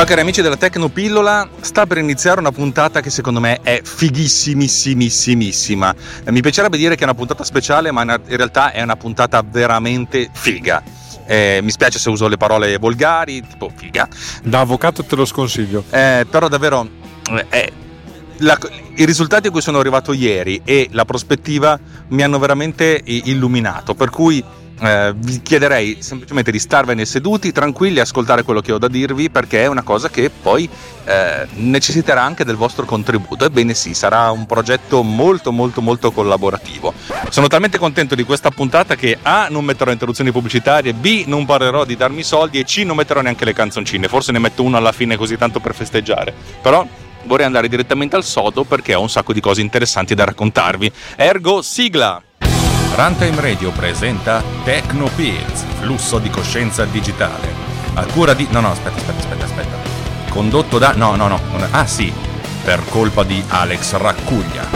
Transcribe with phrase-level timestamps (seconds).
[0.00, 5.94] Ciao cari amici della Tecnopillola, sta per iniziare una puntata che secondo me è fighissimissimissima.
[6.24, 9.44] Eh, Mi piacerebbe dire che è una puntata speciale, ma in realtà è una puntata
[9.46, 10.82] veramente figa.
[11.26, 14.08] Eh, mi spiace se uso le parole volgari, tipo figa,
[14.42, 15.84] Da avvocato te lo sconsiglio.
[15.90, 16.88] eh, però davvero
[17.32, 17.70] eh, è-
[18.38, 18.58] la-
[18.94, 24.08] i risultati a cui sono arrivato ieri e la prospettiva mi hanno veramente illuminato, per
[24.08, 24.42] cui
[24.80, 29.62] eh, vi chiederei semplicemente di starvene seduti, tranquilli, ascoltare quello che ho da dirvi perché
[29.62, 30.68] è una cosa che poi
[31.04, 33.44] eh, necessiterà anche del vostro contributo.
[33.44, 36.94] Ebbene sì, sarà un progetto molto molto molto collaborativo.
[37.28, 41.84] Sono talmente contento di questa puntata che A non metterò interruzioni pubblicitarie, B non parlerò
[41.84, 44.92] di darmi soldi e C non metterò neanche le canzoncine, forse ne metto una alla
[44.92, 46.32] fine così tanto per festeggiare.
[46.62, 46.86] Però
[47.24, 50.90] vorrei andare direttamente al sodo perché ho un sacco di cose interessanti da raccontarvi.
[51.16, 52.22] Ergo sigla!
[52.92, 57.48] Runtime Radio presenta Techno Pills, flusso di coscienza digitale.
[57.94, 58.46] A cura di.
[58.50, 59.76] No, no, aspetta, aspetta, aspetta, aspetta.
[60.28, 60.92] Condotto da.
[60.94, 61.40] No, no, no.
[61.70, 62.12] Ah, sì.
[62.64, 64.68] Per colpa di Alex Raccuglia.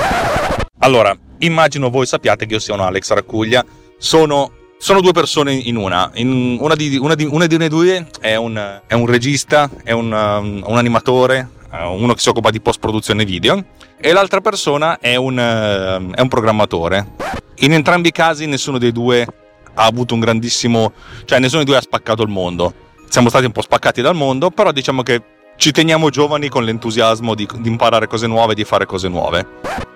[0.79, 3.65] Allora, immagino voi sappiate che io un Alex Raccuglia.
[3.99, 6.11] Sono, sono due persone in una.
[6.15, 10.63] In- una, di, una, di, noi due è un, è un regista, è un, um,
[10.65, 11.49] un animatore,
[11.83, 13.65] uno che si occupa di post-produzione video,
[13.97, 17.13] e l'altra persona è un, eh, è un programmatore.
[17.57, 19.27] In entrambi i casi nessuno dei due
[19.75, 20.93] ha avuto un grandissimo...
[21.25, 22.73] cioè nessuno dei due ha spaccato il mondo.
[23.09, 25.23] Siamo stati un po' spaccati dal mondo, però diciamo che
[25.57, 29.47] ci teniamo giovani con l'entusiasmo di, di imparare cose nuove, di fare cose nuove.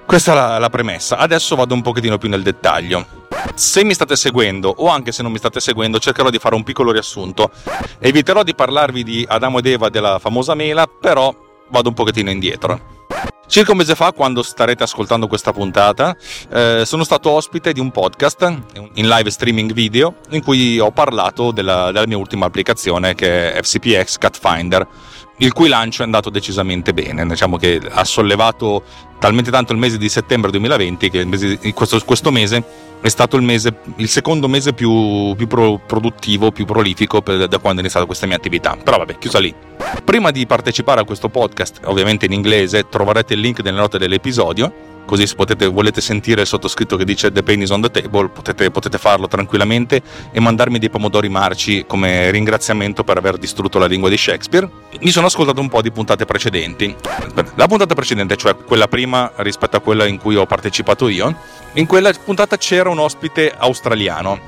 [0.06, 1.16] Questa è la, la premessa.
[1.16, 3.26] Adesso vado un pochettino più nel dettaglio.
[3.54, 6.62] Se mi state seguendo, o anche se non mi state seguendo, cercherò di fare un
[6.62, 7.50] piccolo riassunto.
[7.98, 11.34] Eviterò di parlarvi di Adamo ed Eva della famosa mela, però
[11.70, 12.96] vado un pochettino indietro.
[13.48, 16.14] Circa un mese fa, quando starete ascoltando questa puntata,
[16.52, 18.42] eh, sono stato ospite di un podcast
[18.94, 23.62] in live streaming video in cui ho parlato della, della mia ultima applicazione che è
[23.62, 24.86] FCPX Cat Finder,
[25.38, 27.26] il cui lancio è andato decisamente bene.
[27.26, 28.82] Diciamo che ha sollevato
[29.18, 33.42] talmente tanto il mese di settembre 2020 che mese- questo, questo mese è stato il,
[33.42, 38.06] mese, il secondo mese più, più pro- produttivo, più prolifico per- da quando è iniziata
[38.06, 38.76] questa mia attività.
[38.82, 39.54] Però vabbè, chiusa lì.
[40.04, 44.87] Prima di partecipare a questo podcast, ovviamente in inglese, troverete il link nelle note dell'episodio.
[45.08, 48.28] Così se potete, volete sentire il sottoscritto che dice The Pain is on the table,
[48.28, 53.86] potete, potete farlo tranquillamente e mandarmi dei pomodori marci come ringraziamento per aver distrutto la
[53.86, 54.68] lingua di Shakespeare.
[55.00, 56.94] Mi sono ascoltato un po' di puntate precedenti.
[57.54, 61.34] La puntata precedente, cioè quella prima rispetto a quella in cui ho partecipato io,
[61.72, 64.38] in quella puntata c'era un ospite australiano.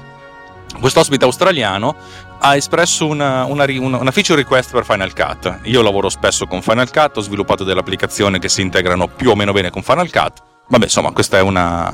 [0.79, 1.97] Questo ospite australiano
[2.39, 5.61] ha espresso una, una- una feature request per Final Cut.
[5.63, 9.35] Io lavoro spesso con Final Cut, ho sviluppato delle applicazioni che si integrano più o
[9.35, 10.49] meno bene con Final Cut.
[10.71, 11.91] Vabbè, insomma, questa è una,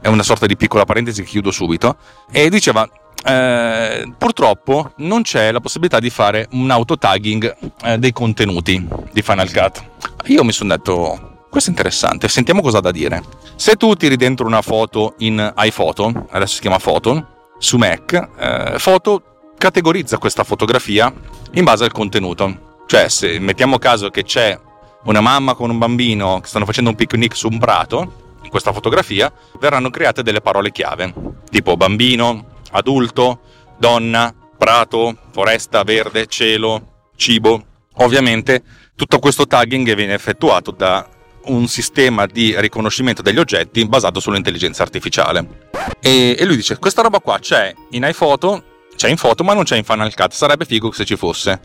[0.00, 1.98] è una sorta di piccola parentesi che chiudo subito.
[2.32, 2.88] E diceva,
[3.22, 9.52] eh, purtroppo non c'è la possibilità di fare un auto-tagging eh, dei contenuti di Final
[9.52, 9.84] Cut.
[10.26, 13.22] Io mi sono detto, questo è interessante, sentiamo cosa ha da dire.
[13.56, 18.78] Se tu tiri dentro una foto in iPhoto, adesso si chiama Photo, su Mac, eh,
[18.82, 19.22] Photo
[19.58, 21.12] categorizza questa fotografia
[21.52, 22.76] in base al contenuto.
[22.86, 24.58] Cioè, se mettiamo caso che c'è
[25.04, 28.72] una mamma con un bambino che stanno facendo un picnic su un prato, in questa
[28.72, 31.12] fotografia verranno create delle parole chiave,
[31.50, 33.40] tipo bambino, adulto,
[33.78, 37.64] donna, prato, foresta, verde, cielo, cibo.
[38.00, 38.62] Ovviamente
[38.94, 41.08] tutto questo tagging viene effettuato da
[41.44, 45.68] un sistema di riconoscimento degli oggetti basato sull'intelligenza artificiale.
[46.00, 48.62] E, e lui dice: Questa roba qua c'è in iPhoto,
[48.96, 50.32] c'è in foto, ma non c'è in Final Cut.
[50.32, 51.60] Sarebbe figo se ci fosse.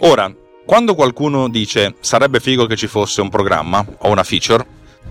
[0.00, 0.32] Ora,
[0.68, 4.66] quando qualcuno dice sarebbe figo che ci fosse un programma o una feature,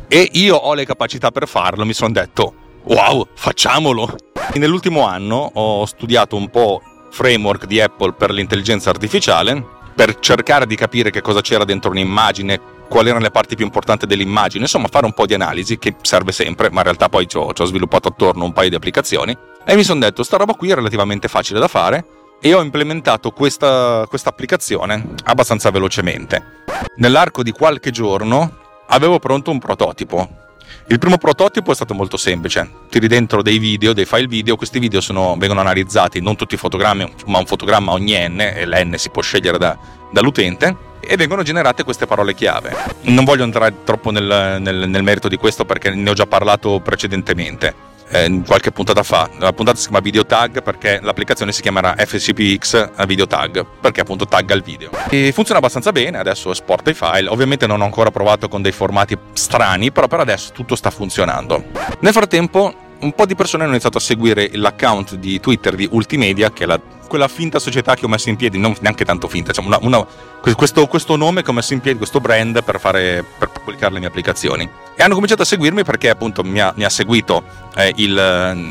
[0.07, 4.15] e io ho le capacità per farlo, mi sono detto: Wow, facciamolo!
[4.53, 9.65] E nell'ultimo anno ho studiato un po' framework di Apple per l'intelligenza artificiale
[9.95, 14.05] per cercare di capire che cosa c'era dentro un'immagine, quali erano le parti più importanti
[14.05, 17.35] dell'immagine, insomma fare un po' di analisi che serve sempre, ma in realtà poi ci
[17.35, 20.53] ho, ci ho sviluppato attorno un paio di applicazioni e mi sono detto sta roba
[20.53, 22.05] qui è relativamente facile da fare
[22.39, 26.63] e ho implementato questa, applicazione abbastanza velocemente.
[26.97, 28.57] Nell'arco di qualche giorno
[28.87, 30.45] avevo pronto un prototipo.
[30.89, 32.69] Il primo prototipo è stato molto semplice.
[32.89, 36.57] Tiri dentro dei video, dei file video, questi video sono- vengono analizzati, non tutti i
[36.57, 39.77] fotogrammi, ma un fotogramma ogni n, e l'N si può scegliere da-
[40.11, 42.75] dall'utente, e vengono generate queste parole chiave.
[43.01, 46.79] Non voglio entrare troppo nel, nel- nel merito di questo perché ne ho già parlato
[46.81, 47.73] precedentemente.
[48.09, 49.29] Eh, qualche puntata fa.
[49.39, 54.25] La puntata si chiama Video Tag perché l'applicazione si chiamerà FCPX Video Tag perché appunto
[54.25, 54.89] tagga il video.
[55.09, 57.29] E funziona abbastanza bene, adesso esporta i file.
[57.29, 61.63] Ovviamente non ho ancora provato con dei formati strani, però per adesso tutto sta funzionando.
[61.99, 66.51] Nel frattempo un po' di persone hanno iniziato a seguire l'account di Twitter di Ultimedia,
[66.51, 69.51] che è la, quella finta società che ho messo in piedi, non neanche tanto finta,
[69.51, 70.05] diciamo una, una,
[70.55, 73.99] questo, questo, nome che ho messo in piedi, questo brand per, fare, per pubblicare le
[73.99, 74.69] mie applicazioni.
[74.99, 77.43] E hanno cominciato a seguirmi perché appunto mi ha, mi ha seguito
[77.75, 78.17] eh, il,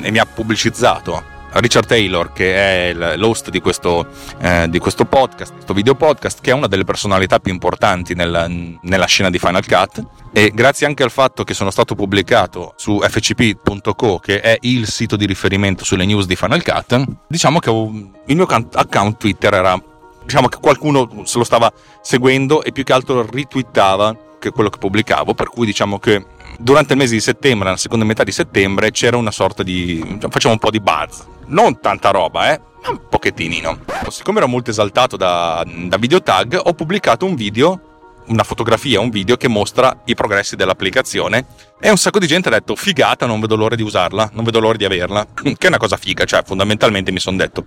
[0.02, 4.08] e mi ha pubblicizzato Richard Taylor, che è l'host di questo,
[4.40, 8.48] eh, di questo podcast, questo video podcast, che è una delle personalità più importanti nella,
[8.48, 10.04] nella, scena di Final Cut.
[10.32, 15.16] E grazie anche al fatto che sono stato pubblicato su fcp.co, che è il sito
[15.16, 19.80] di riferimento sulle news di Final Cut, diciamo che il mio account Twitter era.
[20.26, 24.78] Diciamo che qualcuno se lo stava seguendo e più che altro ritwittava che quello che
[24.78, 26.24] pubblicavo, per cui diciamo che
[26.58, 30.18] durante il mese di settembre, nella seconda metà di settembre, c'era una sorta di.
[30.28, 33.78] facciamo un po' di buzz non tanta roba, eh, un pochettinino.
[34.08, 37.80] Siccome ero molto esaltato da, da videotag, ho pubblicato un video
[38.26, 41.46] una fotografia, un video che mostra i progressi dell'applicazione
[41.78, 44.58] e un sacco di gente ha detto figata, non vedo l'ora di usarla, non vedo
[44.58, 47.64] l'ora di averla, che è una cosa figa, cioè fondamentalmente mi sono detto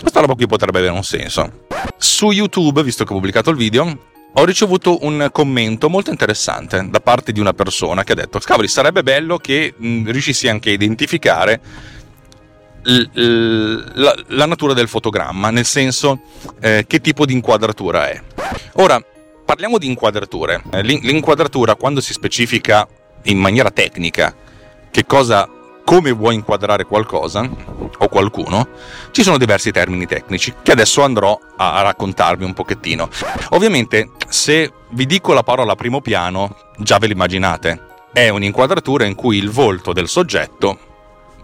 [0.00, 1.66] questa roba qui potrebbe avere un senso.
[1.98, 7.00] Su YouTube, visto che ho pubblicato il video, ho ricevuto un commento molto interessante da
[7.00, 10.72] parte di una persona che ha detto cavoli sarebbe bello che mh, riuscissi anche a
[10.72, 11.60] identificare
[12.84, 16.22] la, la, natura del fotogramma, nel senso
[16.60, 18.20] eh, che tipo di inquadratura è.
[18.74, 19.00] Ora,
[19.44, 20.62] parliamo di inquadrature.
[20.72, 22.86] Eh, l'inquadratura, quando si specifica
[23.24, 24.34] in maniera tecnica
[24.90, 25.48] che cosa,
[25.84, 27.48] come vuoi inquadrare qualcosa
[27.98, 28.68] o qualcuno,
[29.10, 33.08] ci sono diversi termini tecnici che adesso andrò a, raccontarvi un pochettino.
[33.50, 37.86] Ovviamente, se vi dico la parola primo piano, già ve l'immaginate.
[38.12, 40.78] È un'inquadratura in cui il volto del soggetto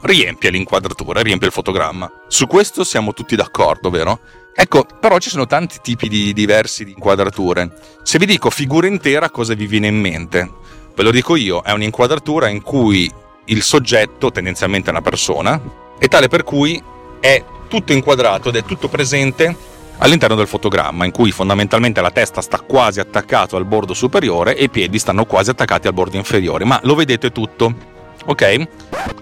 [0.03, 2.11] riempie l'inquadratura, riempie il fotogramma.
[2.29, 4.21] Su questo siamo tutti d'accordo, vero?
[4.55, 7.71] Ecco, però ci sono tanti tipi di diversi di inquadrature.
[8.03, 10.51] Se vi dico figura intera, cosa vi viene in mente?
[10.95, 13.09] Ve lo dico io, è un'inquadratura in cui
[13.49, 15.61] il soggetto, tendenzialmente una persona,
[15.99, 16.83] è tale per cui
[17.21, 19.55] è tutto inquadrato ed è tutto presente
[19.99, 24.65] all'interno del fotogramma, in cui fondamentalmente la testa sta quasi attaccato al bordo superiore e
[24.65, 27.97] i piedi stanno quasi attaccati al bordo inferiore, ma lo vedete tutto
[28.29, 28.69] ok?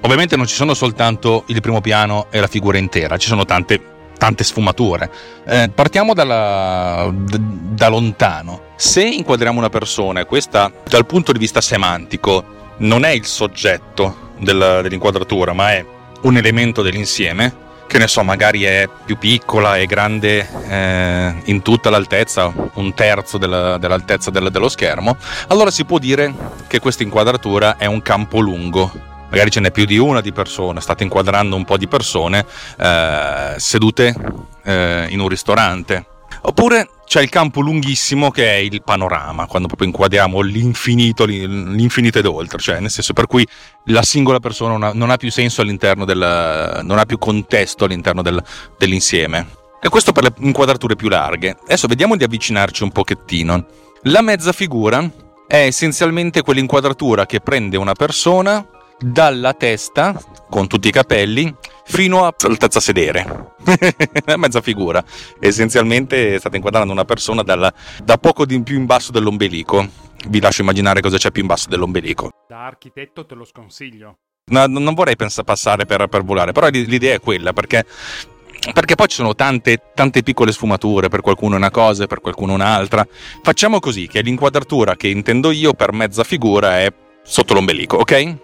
[0.02, 3.80] Ovviamente non ci sono soltanto il primo piano e la figura intera, ci sono tante,
[4.18, 5.10] tante sfumature.
[5.46, 8.62] Eh, partiamo dalla, d- da lontano.
[8.76, 14.80] Se inquadriamo una persona, questa dal punto di vista semantico non è il soggetto del,
[14.82, 15.84] dell'inquadratura, ma è
[16.22, 21.88] un elemento dell'insieme, che ne so, magari è più piccola e grande eh, in tutta
[21.88, 25.16] l'altezza, un terzo della, dell'altezza del, dello schermo,
[25.48, 26.34] allora si può dire
[26.66, 29.14] che questa inquadratura è un campo lungo.
[29.28, 32.44] Magari ce n'è più di una di persone, state inquadrando un po' di persone
[32.78, 34.14] eh, sedute
[34.64, 36.06] eh, in un ristorante
[36.42, 42.26] Oppure c'è il campo lunghissimo che è il panorama, quando proprio inquadriamo l'infinito, l'infinito ed
[42.26, 43.46] oltre, cioè nel senso per cui
[43.86, 47.84] la singola persona non ha, non ha più senso all'interno del, non ha più contesto
[47.84, 48.42] all'interno del,
[48.76, 49.46] dell'insieme.
[49.80, 51.56] E questo per le inquadrature più larghe.
[51.62, 53.66] Adesso vediamo di avvicinarci un pochettino.
[54.02, 55.08] La mezza figura
[55.46, 58.66] è essenzialmente quell'inquadratura che prende una persona
[58.98, 60.20] dalla testa,
[60.50, 61.54] con tutti i capelli,
[61.86, 63.54] fino all'altezza sedere.
[64.36, 65.02] mezza figura.
[65.40, 69.86] Essenzialmente state inquadrando una persona dal, da poco di più in basso dell'ombelico.
[70.28, 72.30] Vi lascio immaginare cosa c'è più in basso dell'ombelico.
[72.48, 74.18] Da architetto te lo sconsiglio.
[74.48, 77.84] No, non vorrei pensare, passare per, per volare, però l'idea è quella perché
[78.72, 83.06] perché poi ci sono tante, tante piccole sfumature, per qualcuno una cosa per qualcuno un'altra.
[83.42, 88.36] Facciamo così, che l'inquadratura che intendo io per mezza figura è sotto l'ombelico, ok?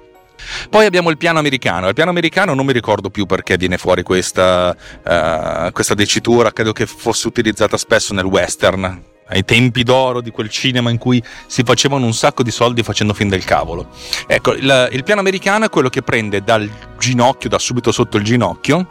[0.69, 1.89] Poi abbiamo il piano americano.
[1.89, 6.73] Il piano americano non mi ricordo più perché viene fuori questa, uh, questa dicitura, credo
[6.73, 11.63] che fosse utilizzata spesso nel western, ai tempi d'oro di quel cinema in cui si
[11.63, 13.89] facevano un sacco di soldi facendo fin del cavolo.
[14.27, 16.69] Ecco, il, il piano americano è quello che prende dal
[16.99, 18.87] ginocchio, da subito sotto il ginocchio,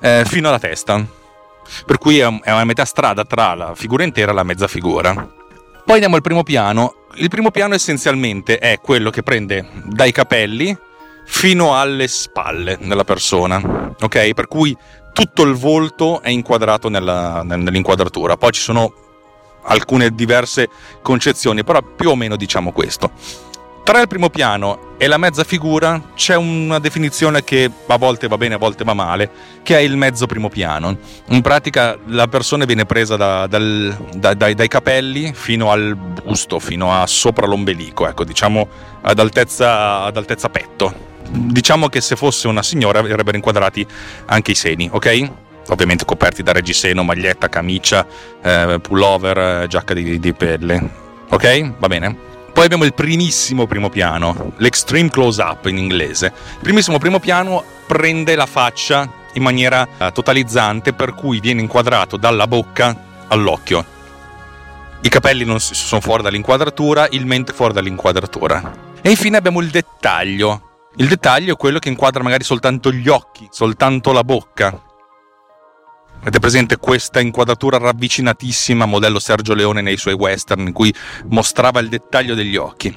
[0.00, 1.04] eh, fino alla testa.
[1.86, 5.12] Per cui è, è una metà strada tra la figura intera e la mezza figura.
[5.84, 10.76] Poi andiamo al primo piano il primo piano essenzialmente è quello che prende dai capelli
[11.24, 14.32] fino alle spalle della persona, ok?
[14.34, 14.76] Per cui
[15.12, 18.36] tutto il volto è inquadrato nella, nell'inquadratura.
[18.36, 18.92] Poi ci sono
[19.64, 20.68] alcune diverse
[21.02, 23.12] concezioni, però più o meno diciamo questo.
[23.84, 28.38] Tra il primo piano e la mezza figura c'è una definizione che a volte va
[28.38, 29.28] bene, a volte va male,
[29.64, 30.96] che è il mezzo primo piano.
[31.30, 36.60] In pratica la persona viene presa da, dal, da, dai, dai, capelli fino al busto,
[36.60, 38.68] fino a sopra l'ombelico, ecco, diciamo
[39.00, 41.10] ad altezza, ad altezza petto.
[41.28, 43.84] Diciamo che se fosse una signora avrebbero inquadrati
[44.26, 45.30] anche i seni, ok?
[45.70, 48.06] Ovviamente coperti da reggiseno, maglietta, camicia,
[48.40, 51.00] eh, pullover, giacca di, di pelle.
[51.30, 51.72] Ok?
[51.78, 52.30] Va bene?
[52.52, 56.26] Poi abbiamo il primissimo primo piano, l'extreme close up in inglese.
[56.26, 62.18] Il primissimo primo piano prende la faccia in maniera eh, totalizzante per cui viene inquadrato
[62.18, 63.84] dalla bocca all'occhio.
[65.00, 68.72] I capelli non sono fuori dall'inquadratura, il mento fuori dall'inquadratura.
[69.00, 70.68] E infine abbiamo il dettaglio.
[70.96, 74.78] Il dettaglio è quello che inquadra magari soltanto gli occhi, soltanto la bocca,
[76.22, 80.94] Avete presente questa inquadratura ravvicinatissima modello Sergio Leone nei suoi western in cui
[81.30, 82.96] mostrava il dettaglio degli occhi?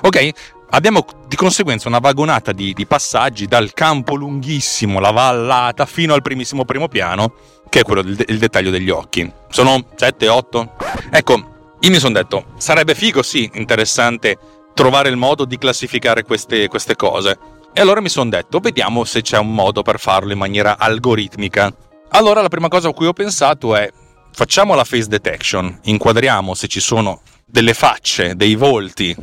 [0.00, 0.30] Ok,
[0.70, 6.22] abbiamo di conseguenza una vagonata di, di, passaggi dal campo lunghissimo, la vallata, fino al
[6.22, 7.34] primissimo primo piano,
[7.68, 9.30] che è quello del de- dettaglio degli occhi.
[9.50, 10.72] Sono 7, 8?
[11.10, 11.34] Ecco,
[11.80, 14.38] io mi sono detto, sarebbe figo, sì, interessante
[14.72, 17.38] trovare il modo di classificare queste, queste cose.
[17.74, 21.70] E allora mi sono detto, vediamo se c'è un modo per farlo in maniera algoritmica.
[22.14, 23.90] Allora la prima cosa a cui ho pensato è
[24.32, 29.16] facciamo la face detection, inquadriamo se ci sono delle facce, dei volti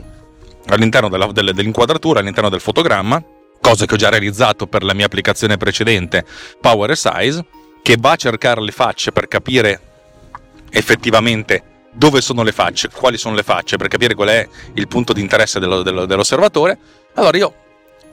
[0.68, 3.24] all'interno della, delle, dell'inquadratura, all'interno del fotogramma,
[3.62, 6.26] cosa che ho già realizzato per la mia applicazione precedente
[6.60, 7.46] Power Size,
[7.82, 9.80] che va a cercare le facce per capire
[10.70, 15.14] effettivamente dove sono le facce, quali sono le facce, per capire qual è il punto
[15.14, 16.78] di interesse dello, dello, dell'osservatore.
[17.16, 17.56] Allora io,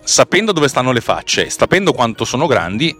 [0.04, 2.96] sapendo dove stanno le facce, sapendo quanto sono grandi,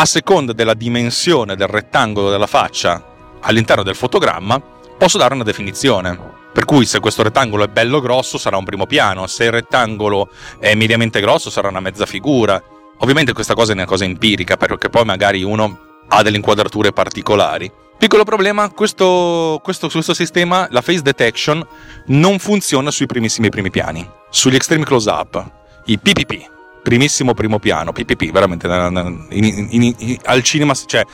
[0.00, 3.04] a seconda della dimensione del rettangolo della faccia
[3.40, 4.60] all'interno del fotogramma,
[4.96, 6.36] posso dare una definizione.
[6.52, 10.30] Per cui se questo rettangolo è bello grosso sarà un primo piano, se il rettangolo
[10.60, 12.62] è mediamente grosso sarà una mezza figura.
[12.98, 17.70] Ovviamente questa cosa è una cosa empirica, perché poi magari uno ha delle inquadrature particolari.
[17.98, 21.66] Piccolo problema, questo, questo, questo sistema, la face detection,
[22.06, 25.44] non funziona sui primissimi primi piani, sugli extreme close up,
[25.86, 26.57] i PPP,
[26.88, 31.04] primissimo primo piano, PPP, veramente in, in, in, al cinema, cioè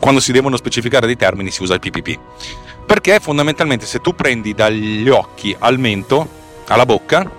[0.00, 2.18] quando si devono specificare dei termini si usa il PPP.
[2.86, 6.26] Perché fondamentalmente se tu prendi dagli occhi al mento,
[6.68, 7.30] alla bocca,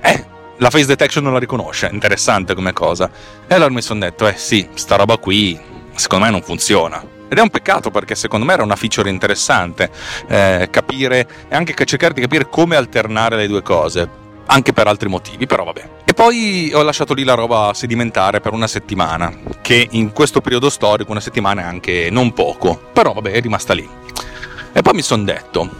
[0.00, 0.26] eh,
[0.56, 3.08] la face detection non la riconosce, interessante come cosa.
[3.46, 5.56] E allora mi sono detto, eh sì, sta roba qui
[5.94, 7.00] secondo me non funziona.
[7.28, 9.88] Ed è un peccato perché secondo me era una feature interessante
[10.26, 14.19] eh, capire e anche cercare di capire come alternare le due cose
[14.50, 15.88] anche per altri motivi, però vabbè.
[16.04, 20.68] E poi ho lasciato lì la roba sedimentare per una settimana, che in questo periodo
[20.68, 23.88] storico una settimana è anche non poco, però vabbè è rimasta lì.
[24.72, 25.70] E poi mi sono detto,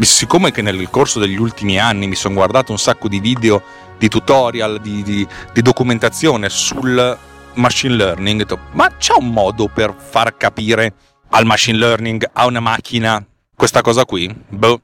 [0.00, 3.62] siccome che nel corso degli ultimi anni mi sono guardato un sacco di video,
[3.98, 7.16] di tutorial, di, di, di documentazione sul
[7.54, 10.92] machine learning, detto, ma c'è un modo per far capire
[11.30, 14.34] al machine learning, a una macchina, questa cosa qui?
[14.48, 14.80] Boh.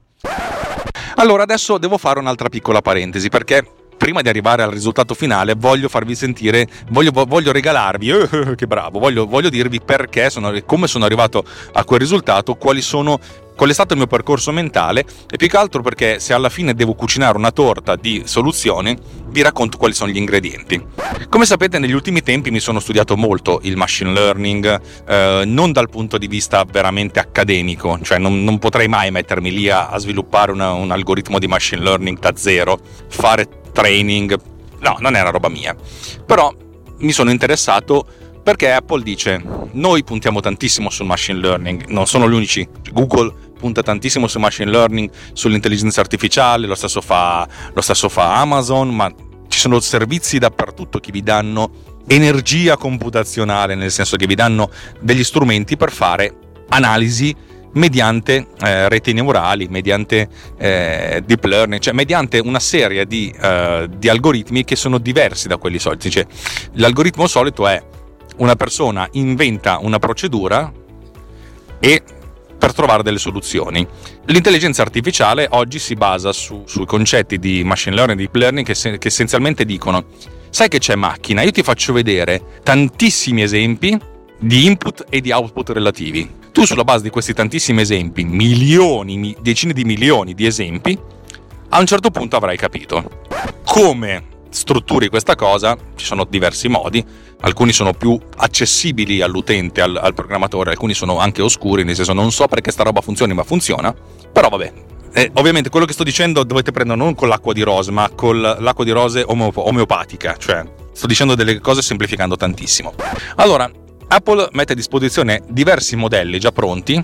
[1.21, 3.63] Allora adesso devo fare un'altra piccola parentesi perché
[3.99, 8.99] prima di arrivare al risultato finale voglio farvi sentire, voglio, voglio regalarvi, eh, che bravo,
[8.99, 13.19] voglio, voglio dirvi perché, sono, come sono arrivato a quel risultato, quali sono
[13.61, 16.73] qual è stato il mio percorso mentale e più che altro perché se alla fine
[16.73, 20.83] devo cucinare una torta di soluzioni vi racconto quali sono gli ingredienti.
[21.29, 25.91] Come sapete negli ultimi tempi mi sono studiato molto il machine learning, eh, non dal
[25.91, 30.53] punto di vista veramente accademico, cioè non, non potrei mai mettermi lì a, a sviluppare
[30.53, 32.79] una, un algoritmo di machine learning da zero,
[33.11, 34.41] fare training,
[34.79, 35.77] no, non è roba mia.
[36.25, 36.51] Però
[37.01, 38.07] mi sono interessato
[38.43, 43.83] perché Apple dice noi puntiamo tantissimo sul machine learning, non sono gli unici, Google punta
[43.83, 49.13] tantissimo sul machine learning, sull'intelligenza artificiale, lo stesso fa, lo stesso fa Amazon, ma
[49.47, 51.71] ci sono servizi dappertutto che vi danno
[52.09, 56.35] energia computazionale, nel senso che vi danno degli strumenti per fare
[56.71, 57.35] analisi
[57.73, 64.09] mediante eh, reti neurali, mediante eh, deep learning, cioè mediante una serie di, eh, di,
[64.09, 66.11] algoritmi che sono diversi da quelli soliti.
[66.11, 66.27] Cioè,
[66.75, 67.81] l'algoritmo solito è
[68.39, 70.73] una persona inventa una procedura
[71.79, 72.03] e
[72.61, 73.85] per trovare delle soluzioni.
[74.27, 78.99] L'intelligenza artificiale oggi si basa su, sui concetti di machine learning e deep learning che,
[78.99, 80.05] che essenzialmente dicono
[80.51, 83.99] sai che c'è macchina, io ti faccio vedere tantissimi esempi
[84.39, 89.73] di input e di output relativi tu sulla base di questi tantissimi esempi, milioni, decine
[89.73, 90.99] di milioni di esempi,
[91.69, 93.23] a un certo punto avrai capito.
[93.65, 97.05] Come strutturi questa cosa, ci sono diversi modi,
[97.41, 102.31] alcuni sono più accessibili all'utente, al, al, programmatore, alcuni sono anche oscuri, nel senso non
[102.31, 103.95] so perché sta roba funzioni, ma funziona,
[104.33, 104.73] però vabbè.
[105.13, 108.41] Eh, ovviamente quello che sto dicendo dovete prendere non con l'acqua di rose, ma con
[108.41, 112.95] l'acqua di rose omeopatica, cioè sto dicendo delle cose semplificando tantissimo.
[113.37, 113.69] Allora,
[114.09, 117.03] Apple mette a disposizione diversi modelli già pronti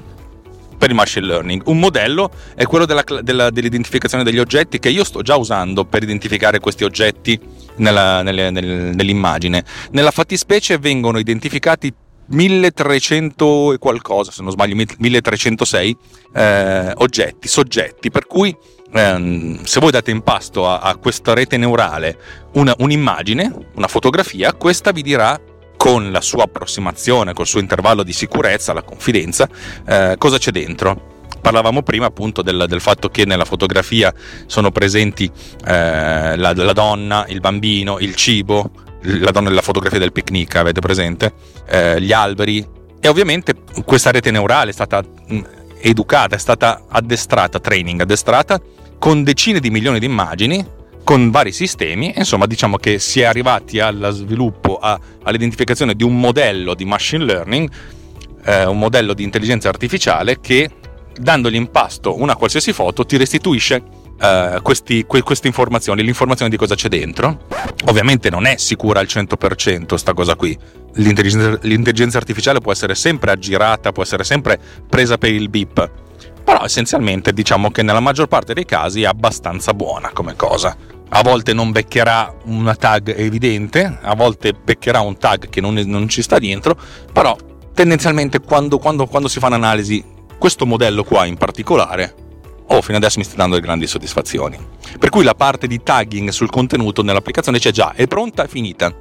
[0.76, 1.62] per il machine learning.
[1.66, 6.02] Un modello è quello della, della, dell'identificazione degli oggetti che io sto già usando per
[6.02, 7.38] identificare questi oggetti
[7.76, 9.64] nella, nelle, nel, nell'immagine.
[9.90, 11.92] Nella fattispecie vengono identificati
[12.28, 15.96] 1300 e qualcosa, se non sbaglio, 1306
[16.34, 18.54] eh, oggetti, soggetti, per cui
[18.92, 22.18] ehm, se voi date in pasto a, a questa rete neurale
[22.54, 25.38] una, un'immagine, una fotografia, questa vi dirà
[25.86, 29.48] con la sua approssimazione, col suo intervallo di sicurezza, la confidenza,
[29.86, 31.28] eh, cosa c'è dentro.
[31.40, 34.12] Parlavamo prima appunto del, del, fatto che nella fotografia
[34.46, 35.30] sono presenti
[35.64, 40.80] eh, la, la, donna, il bambino, il cibo, la donna nella fotografia del picnic, avete
[40.80, 41.32] presente?
[41.68, 42.66] Eh, gli alberi.
[42.98, 45.38] E ovviamente questa rete neurale è stata mm,
[45.82, 48.60] educata, è stata addestrata, training, addestrata
[48.98, 50.66] con decine di milioni di immagini
[51.06, 56.18] con vari sistemi, insomma diciamo che si è arrivati allo sviluppo, a, all'identificazione di un
[56.18, 57.70] modello di machine learning,
[58.44, 60.68] eh, un modello di intelligenza artificiale che
[61.16, 63.80] dandogli in pasto una qualsiasi foto ti restituisce
[64.20, 67.46] eh, questi, que, queste informazioni, l'informazione di cosa c'è dentro.
[67.84, 70.58] Ovviamente non è sicura al 100% sta cosa qui.
[70.94, 74.58] L'intelligenza, l'intelligenza artificiale può essere sempre aggirata, può essere sempre
[74.88, 75.88] presa per il beep.
[76.42, 81.22] Però essenzialmente diciamo che nella maggior parte dei casi è abbastanza buona come cosa a
[81.22, 86.22] volte non beccherà una tag evidente, a volte beccherà un tag che non, non ci
[86.22, 86.76] sta dietro,
[87.12, 87.36] però
[87.74, 90.02] tendenzialmente quando, quando, quando, si fa un'analisi,
[90.38, 92.14] questo modello qua in particolare,
[92.66, 94.58] oh, fino adesso mi sta dando grandi soddisfazioni.
[94.98, 98.92] Per cui la parte di tagging sul contenuto nell'applicazione c'è già, è pronta, è finita.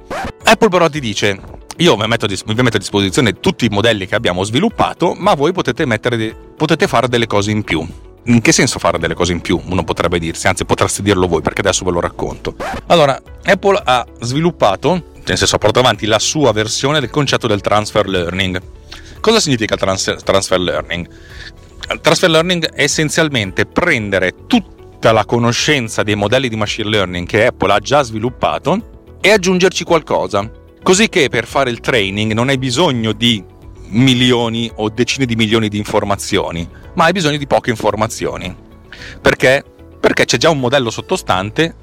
[0.44, 1.40] Apple però ti dice,
[1.78, 5.52] io vi metto, vi metto a disposizione tutti i modelli che abbiamo sviluppato, ma voi
[5.52, 7.86] potete, mettere, potete fare delle cose in più
[8.26, 9.60] in che senso fare delle cose in più?
[9.66, 12.54] Uno potrebbe dirsi, anzi potreste dirlo voi perché adesso ve lo racconto.
[12.86, 17.60] Allora, Apple ha sviluppato, nel senso ha portato avanti la sua versione del concetto del
[17.60, 18.60] transfer learning.
[19.20, 21.08] Cosa significa trans- transfer learning?
[22.00, 27.72] Transfer learning è essenzialmente prendere tutta la conoscenza dei modelli di machine learning che Apple
[27.72, 30.50] ha già sviluppato e aggiungerci qualcosa.
[30.82, 33.42] Così che per fare il training non hai bisogno di
[33.88, 38.54] milioni o decine di milioni di informazioni, ma hai bisogno di poche informazioni.
[39.20, 39.64] Perché?
[40.00, 41.74] Perché c'è già un modello sottostante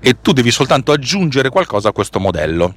[0.00, 2.74] e tu devi soltanto aggiungere qualcosa a questo modello.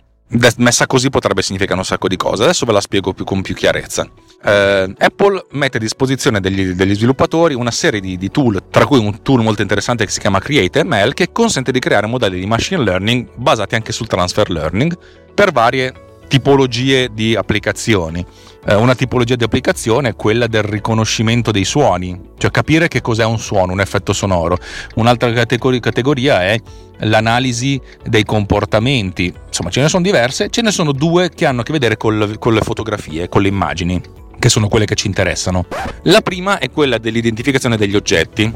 [0.57, 2.43] Messa così potrebbe significare un sacco di cose.
[2.43, 4.09] Adesso ve la spiego più, con più chiarezza.
[4.43, 8.97] Eh, Apple mette a disposizione degli, degli sviluppatori una serie di, di, tool, tra cui
[8.97, 12.83] un tool molto interessante che si chiama CreateML, che consente di creare modelli di machine
[12.83, 14.97] learning basati anche sul transfer learning
[15.33, 15.93] per varie
[16.27, 18.25] tipologie di applicazioni.
[18.67, 23.23] Eh, una tipologia di applicazione è quella del riconoscimento dei suoni, cioè capire che cos'è
[23.23, 24.57] un suono, un effetto sonoro.
[24.95, 26.59] Un'altra categoria è
[26.99, 29.31] l'analisi dei comportamenti.
[29.47, 32.39] Insomma, ce ne sono diverse, ce ne sono due che hanno a che vedere col,
[32.39, 34.01] con le fotografie, con le immagini,
[34.39, 35.65] che sono quelle che ci interessano.
[36.03, 38.51] La prima è quella dell'identificazione degli oggetti.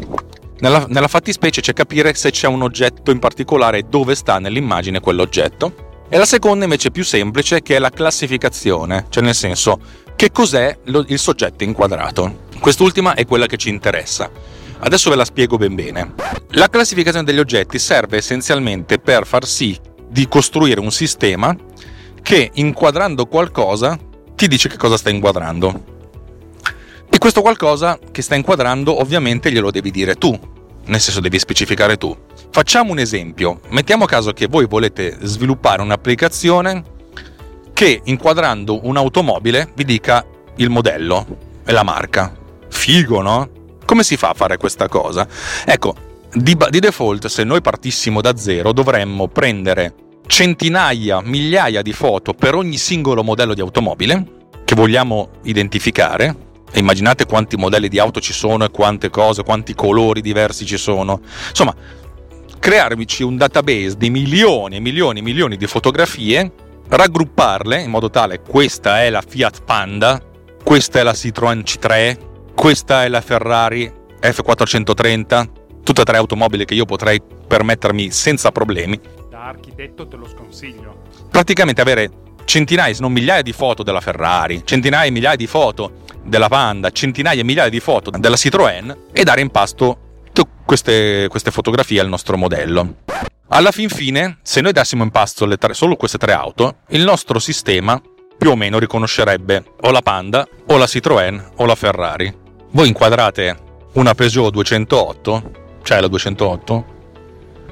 [0.62, 5.00] Nella, nella fattispecie c'è capire se c'è un oggetto in particolare e dove sta nell'immagine
[5.00, 9.80] quell'oggetto e la seconda invece più semplice che è la classificazione, cioè nel senso
[10.15, 12.48] che cos'è il soggetto inquadrato.
[12.60, 14.30] Quest'ultima è quella che ci interessa.
[14.80, 16.13] Adesso ve la spiego ben bene.
[16.52, 19.78] La classificazione degli oggetti serve essenzialmente per far sì
[20.10, 21.56] di costruire un sistema
[22.22, 23.98] che inquadrando qualcosa
[24.36, 25.98] ti dice che cosa sta inquadrando.
[27.10, 30.38] E questo qualcosa che sta inquadrando ovviamente glielo devi dire tu,
[30.86, 32.15] nel senso devi specificare tu.
[32.52, 36.84] Facciamo un esempio, mettiamo caso che voi volete sviluppare un'applicazione
[37.74, 41.26] che inquadrando un'automobile vi dica il modello
[41.64, 42.36] e la marca.
[42.68, 43.50] Figo, no?
[43.86, 45.28] Come si fa a fare questa cosa?
[45.64, 45.96] Ecco,
[46.34, 49.94] di, di default se noi partissimo da zero dovremmo prendere
[50.26, 54.26] centinaia, migliaia di foto per ogni singolo modello di automobile
[54.66, 56.36] che vogliamo identificare
[56.72, 60.78] e immaginate quanti modelli di auto ci sono e quante cose, quanti colori diversi ci
[60.78, 61.22] sono.
[61.50, 61.74] Insomma,
[62.60, 66.52] crearmici un database di milioni e milioni e milioni di fotografie,
[66.88, 70.22] raggrupparle in modo tale questa è la Fiat Panda,
[70.63, 72.17] questa è la Citroën C3,
[72.54, 73.91] questa è la Ferrari
[74.22, 75.50] F430,
[75.84, 79.00] tutte e tre automobili che io potrei permettermi senza problemi.
[79.30, 81.04] Da architetto te lo sconsiglio.
[81.32, 82.12] Praticamente avere
[82.45, 85.91] centinaia, se non migliaia di foto della Ferrari, centinaia e migliaia di foto
[86.24, 90.09] della Panda, centinaia e migliaia di foto della Citroën e dare in pasto
[90.70, 92.98] queste, queste fotografie al nostro modello.
[93.48, 97.39] Alla fin fine, se noi dessimo in pasto tre, solo queste tre auto, il nostro
[97.39, 98.00] sistema
[98.38, 102.32] più o meno riconoscerebbe o la Panda, o la Citroën, o la Ferrari.
[102.72, 103.58] Voi inquadrate
[103.94, 106.86] una Peugeot 208, cioè la 208,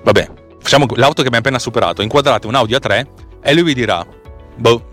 [0.04, 3.06] vabbè, facciamo l'auto che abbiamo appena superato, inquadrate un Audi A3
[3.44, 4.04] e lui vi dirà,
[4.56, 4.90] boh,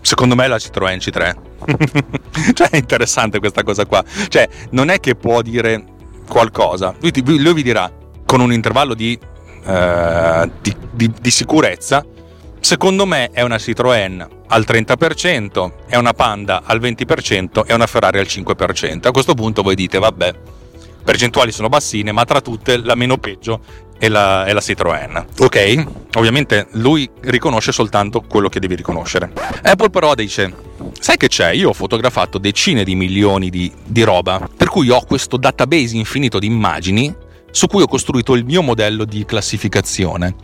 [0.00, 1.50] secondo me è la Citroën C3.
[2.54, 4.04] cioè è interessante questa cosa qua.
[4.28, 5.84] Cioè, non è che può dire
[6.32, 6.94] qualcosa.
[7.00, 7.92] Lui, ti, lui vi dirà
[8.24, 9.18] con un intervallo di,
[9.64, 12.02] eh, di, di, di, sicurezza
[12.58, 18.18] secondo me è una Citroën al 30%, è una Panda al 20% e una Ferrari
[18.18, 19.08] al 5%.
[19.08, 20.34] A questo punto voi dite, vabbè,
[21.04, 23.60] percentuali sono bassine, ma tra tutte la meno peggio
[24.02, 25.24] è la, è la Citroën.
[25.38, 25.84] Ok?
[26.16, 29.30] Ovviamente lui riconosce soltanto quello che devi riconoscere.
[29.62, 30.52] Apple però dice,
[30.98, 31.52] sai che c'è?
[31.52, 36.40] Io ho fotografato decine di milioni di, di roba, per cui ho questo database infinito
[36.40, 37.14] di immagini
[37.52, 40.34] su cui ho costruito il mio modello di classificazione.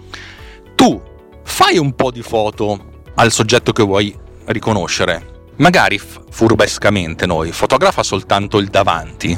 [0.76, 1.02] Tu
[1.42, 5.46] fai un po' di foto al soggetto che vuoi riconoscere.
[5.56, 9.36] Magari furbescamente noi, fotografa soltanto il davanti.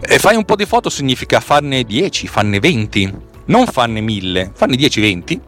[0.00, 4.76] E fai un po' di foto significa farne 10, farne 20, non farne 1000, farne
[4.76, 5.40] 10-20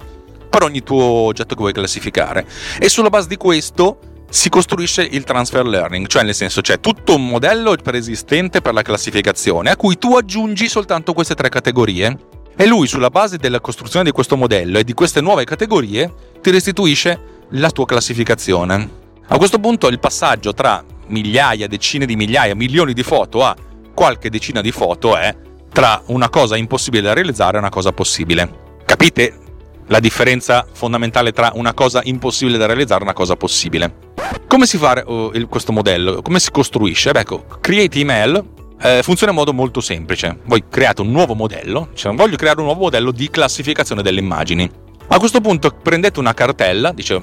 [0.50, 2.46] per ogni tuo oggetto che vuoi classificare.
[2.78, 7.14] E sulla base di questo si costruisce il transfer learning, cioè nel senso c'è tutto
[7.14, 12.16] un modello preesistente per la classificazione a cui tu aggiungi soltanto queste tre categorie
[12.56, 16.50] e lui sulla base della costruzione di questo modello e di queste nuove categorie ti
[16.50, 18.98] restituisce la tua classificazione.
[19.26, 23.56] A questo punto il passaggio tra migliaia, decine di migliaia, milioni di foto a
[23.94, 25.34] qualche decina di foto è
[25.72, 28.78] tra una cosa impossibile da realizzare e una cosa possibile.
[28.84, 29.38] Capite
[29.86, 34.08] la differenza fondamentale tra una cosa impossibile da realizzare e una cosa possibile?
[34.46, 35.02] Come si fa
[35.32, 36.22] il, questo modello?
[36.22, 37.12] Come si costruisce?
[37.12, 38.44] Beh, ecco, Create Email
[38.80, 40.38] eh, funziona in modo molto semplice.
[40.44, 44.70] Voi create un nuovo modello, cioè voglio creare un nuovo modello di classificazione delle immagini.
[45.08, 47.22] A questo punto prendete una cartella, dice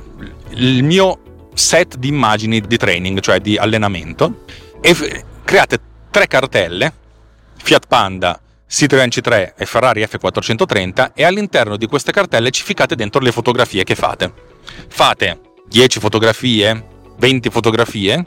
[0.49, 1.19] il mio
[1.53, 4.43] set di immagini di training, cioè di allenamento,
[4.81, 4.95] e
[5.43, 5.79] create
[6.11, 6.93] tre cartelle,
[7.67, 13.19] Fiat Panda, Citroen C3 e Ferrari F430 e all'interno di queste cartelle ci ficate dentro
[13.19, 14.31] le fotografie che fate.
[14.87, 18.25] Fate 10 fotografie, 20 fotografie,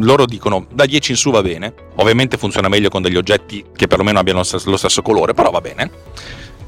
[0.00, 3.86] loro dicono da 10 in su va bene, ovviamente funziona meglio con degli oggetti che
[3.86, 5.90] perlomeno abbiano lo stesso colore, però va bene.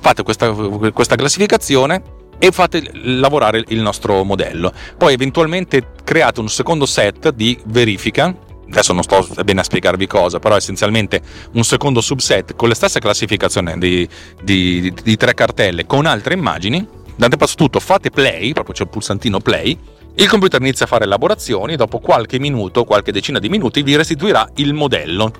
[0.00, 2.02] Fate questa, questa classificazione
[2.38, 4.72] e fate lavorare il nostro modello.
[4.96, 8.34] Poi eventualmente create un secondo set di verifica
[8.68, 11.20] adesso non sto bene a spiegarvi cosa, però essenzialmente
[11.52, 14.08] un secondo subset con la stessa classificazione di,
[14.42, 16.86] di, di, tre cartelle con altre immagini.
[17.16, 19.78] Dante passo tutto, fate play, proprio c'è il pulsantino play,
[20.16, 24.48] il computer inizia a fare elaborazioni, dopo qualche minuto, qualche decina di minuti vi restituirà
[24.56, 25.32] il modello,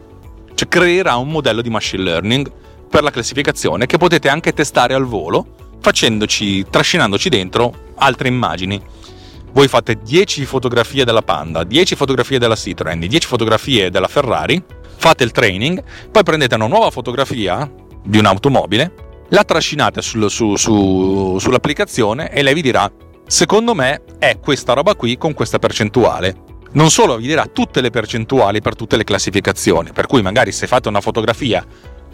[0.55, 2.51] cioè creerà un modello di machine learning
[2.89, 5.47] per la classificazione che potete anche testare al volo,
[5.81, 8.81] facendoci, trascinandoci dentro altre immagini
[9.55, 14.62] voi fate 10 fotografie della Panda, 10 fotografie della Citroen, 10 fotografie della Ferrari,
[14.97, 17.71] fate il training, poi prendete una nuova fotografia
[18.05, 18.93] di un'automobile,
[19.29, 22.90] la trascinate sul, su, su, sull'applicazione e lei vi dirà,
[23.27, 26.35] secondo me è questa roba qui con questa percentuale.
[26.73, 30.67] Non solo vi dirà tutte le percentuali per tutte le classificazioni, per cui magari se
[30.67, 31.64] fate una fotografia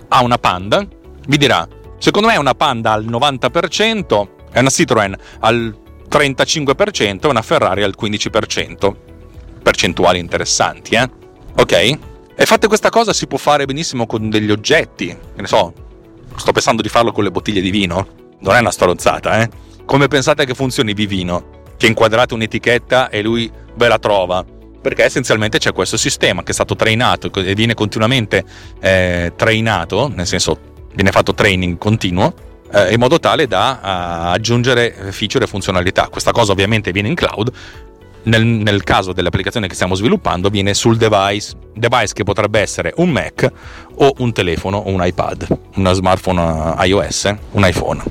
[0.09, 0.87] a una Panda,
[1.27, 7.29] vi dirà, secondo me è una Panda al 90%, è una Citroen al 35% e
[7.29, 8.95] una Ferrari al 15%.
[9.63, 11.09] Percentuali interessanti, eh?
[11.57, 11.73] Ok?
[11.73, 15.07] E fatte questa cosa si può fare benissimo con degli oggetti.
[15.07, 15.73] Che ne so,
[16.35, 18.19] sto pensando di farlo con le bottiglie di vino.
[18.41, 19.49] Non è una stronzata, eh?
[19.85, 21.59] Come pensate che funzioni Vivino?
[21.77, 24.45] Che inquadrate un'etichetta e lui ve la trova.
[24.81, 28.45] Perché essenzialmente c'è questo sistema che è stato trainato e viene continuamente
[28.81, 30.59] eh, trainato, nel senso
[30.95, 36.09] viene fatto training continuo eh, in modo tale da uh, aggiungere feature e funzionalità.
[36.09, 37.51] Questa cosa ovviamente viene in cloud.
[38.23, 43.09] Nel, nel, caso dell'applicazione che stiamo sviluppando viene sul device, device che potrebbe essere un
[43.09, 43.51] Mac
[43.95, 48.03] o un telefono o un iPad, uno smartphone uh, iOS, un iPhone.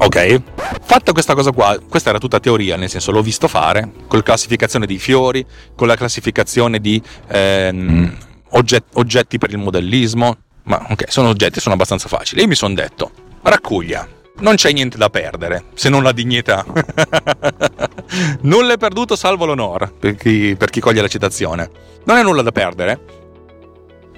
[0.00, 0.42] Ok?
[0.82, 4.24] Fatta questa cosa qua, questa era tutta teoria, nel senso l'ho visto fare, con la
[4.24, 8.16] classificazione di fiori, con la classificazione di ehm,
[8.50, 12.42] ogget- oggetti per il modellismo, ma ok, sono oggetti, sono abbastanza facili.
[12.42, 13.10] Io mi sono detto,
[13.48, 14.06] raccuglia.
[14.40, 16.64] Non c'è niente da perdere, se non la dignità.
[18.42, 21.70] nulla è perduto salvo l'onore, per chi, per chi coglie la citazione.
[22.04, 23.00] Non è nulla da perdere.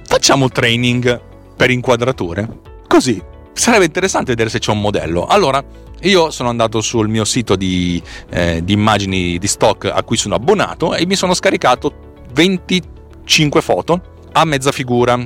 [0.05, 1.21] Facciamo training
[1.57, 2.49] per inquadrature.
[2.87, 3.23] Così.
[3.53, 5.27] Sarebbe interessante vedere se c'è un modello.
[5.27, 5.63] Allora,
[6.03, 10.35] io sono andato sul mio sito di, eh, di immagini di stock a cui sono
[10.35, 11.93] abbonato e mi sono scaricato
[12.33, 14.01] 25 foto
[14.33, 15.19] a mezza figura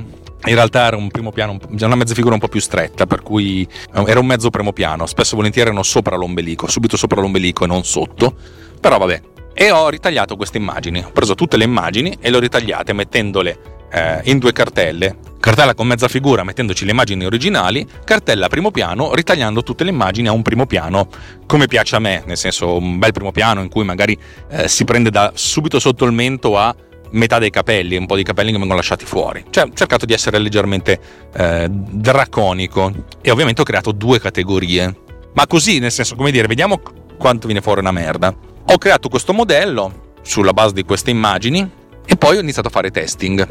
[0.45, 3.67] in realtà era un primo piano, una mezza figura un po' più stretta, per cui
[3.93, 7.63] eh, era un mezzo primo piano, spesso e volentieri erano sopra l'ombelico, subito sopra l'ombelico
[7.63, 8.35] e non sotto,
[8.79, 9.21] però vabbè.
[9.53, 13.75] E ho ritagliato queste immagini, ho preso tutte le immagini e le ho ritagliate mettendole
[13.89, 19.13] eh, in due cartelle, cartella con mezza figura mettendoci le immagini originali, cartella primo piano
[19.13, 21.07] ritagliando tutte le immagini a un primo piano.
[21.45, 24.17] Come piace a me, nel senso un bel primo piano in cui magari
[24.49, 26.75] eh, si prende da subito sotto il mento a
[27.15, 29.43] metà dei capelli, un po' di capelli che vengono lasciati fuori.
[29.49, 30.99] Cioè, ho cercato di essere leggermente
[31.33, 35.03] eh, draconico e ovviamente ho creato due categorie.
[35.33, 36.79] Ma così, nel senso, come dire, vediamo
[37.17, 38.33] quanto viene fuori una merda.
[38.67, 41.69] Ho creato questo modello sulla base di queste immagini
[42.05, 43.45] e poi ho iniziato a fare testing.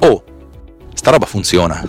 [0.00, 0.24] Oh,
[0.94, 1.82] sta roba funziona.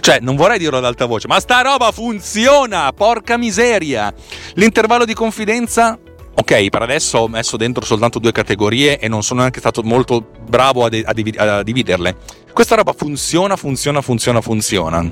[0.00, 2.92] Cioè, non vorrei dirlo ad alta voce, ma sta roba funziona!
[2.92, 4.12] Porca miseria!
[4.54, 5.98] L'intervallo di confidenza
[6.38, 10.24] ok, per adesso ho messo dentro soltanto due categorie e non sono neanche stato molto
[10.46, 12.16] bravo a, de- a, div- a, dividerle.
[12.52, 15.10] Questa roba funziona, funziona, funziona, funziona.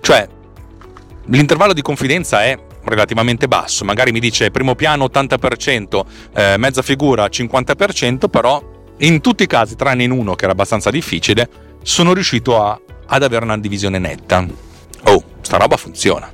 [0.00, 0.28] Cioè,
[1.26, 7.24] l'intervallo di confidenza è relativamente basso, magari mi dice primo piano 80%, eh, mezza figura
[7.24, 8.62] 50%, però
[8.98, 11.48] in tutti i casi, tranne in uno che era abbastanza difficile,
[11.82, 14.46] sono riuscito a, ad avere una divisione netta.
[15.44, 16.32] Sta roba funziona.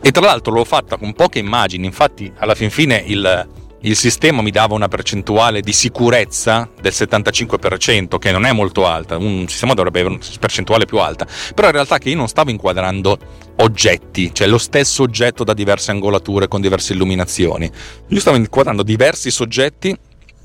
[0.00, 3.48] E tra l'altro l'ho fatta con poche immagini, infatti alla fin fine il,
[3.80, 9.16] il sistema mi dava una percentuale di sicurezza del 75%, che non è molto alta,
[9.16, 12.50] un sistema dovrebbe avere una percentuale più alta, però in realtà che io non stavo
[12.50, 13.18] inquadrando
[13.56, 17.70] oggetti, cioè lo stesso oggetto da diverse angolature con diverse illuminazioni,
[18.08, 19.96] io stavo inquadrando diversi soggetti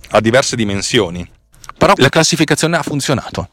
[0.09, 1.27] a diverse dimensioni,
[1.77, 3.49] però la classificazione ha funzionato.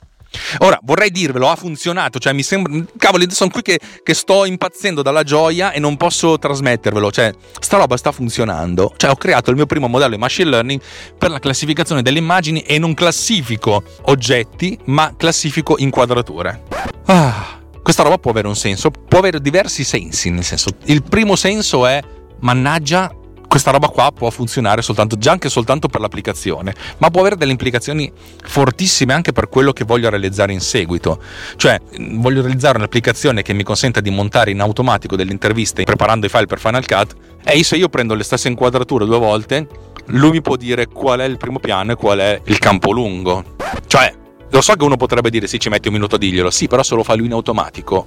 [0.58, 2.72] Ora vorrei dirvelo, ha funzionato, cioè mi sembra.
[2.96, 7.10] Cavoli, sono qui che, che, sto impazzendo dalla gioia e non posso trasmettervelo.
[7.10, 8.92] Cioè, sta roba sta funzionando.
[8.96, 10.80] Cioè, ho creato il mio primo modello di machine learning
[11.18, 16.62] per la classificazione delle immagini e non classifico oggetti, ma classifico inquadrature.
[17.06, 20.30] Ah, questa roba può avere un senso, può avere diversi sensi.
[20.30, 22.00] Nel senso, il primo senso è.
[22.40, 23.10] Mannaggia,
[23.46, 27.52] questa roba qua può funzionare soltanto, già anche soltanto per l'applicazione, ma può avere delle
[27.52, 28.11] implicazioni
[28.42, 31.20] fortissime anche per quello che voglio realizzare in seguito.
[31.57, 31.80] Cioè,
[32.12, 36.46] voglio realizzare un'applicazione che mi consenta di montare in automatico delle interviste preparando i file
[36.46, 39.66] per Final Cut e se io prendo le stesse inquadrature due volte,
[40.07, 43.44] lui mi può dire qual è il primo piano e qual è il campo lungo.
[43.87, 44.12] Cioè,
[44.50, 46.83] lo so che uno potrebbe dire sì, ci metti un minuto a dirglielo, sì, però
[46.83, 48.07] se lo fa lui in automatico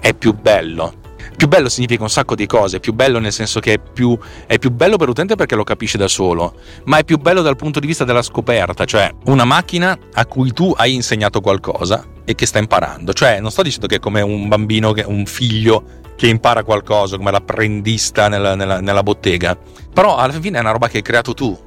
[0.00, 0.99] è più bello
[1.40, 4.14] più bello significa un sacco di cose, più bello nel senso che è più,
[4.46, 6.52] è più bello per l'utente perché lo capisce da solo,
[6.84, 10.52] ma è più bello dal punto di vista della scoperta, cioè una macchina a cui
[10.52, 14.20] tu hai insegnato qualcosa e che sta imparando, cioè non sto dicendo che è come
[14.20, 15.82] un bambino, un figlio
[16.14, 19.56] che impara qualcosa, come l'apprendista nella, nella, nella bottega,
[19.94, 21.58] però alla fine è una roba che hai creato tu,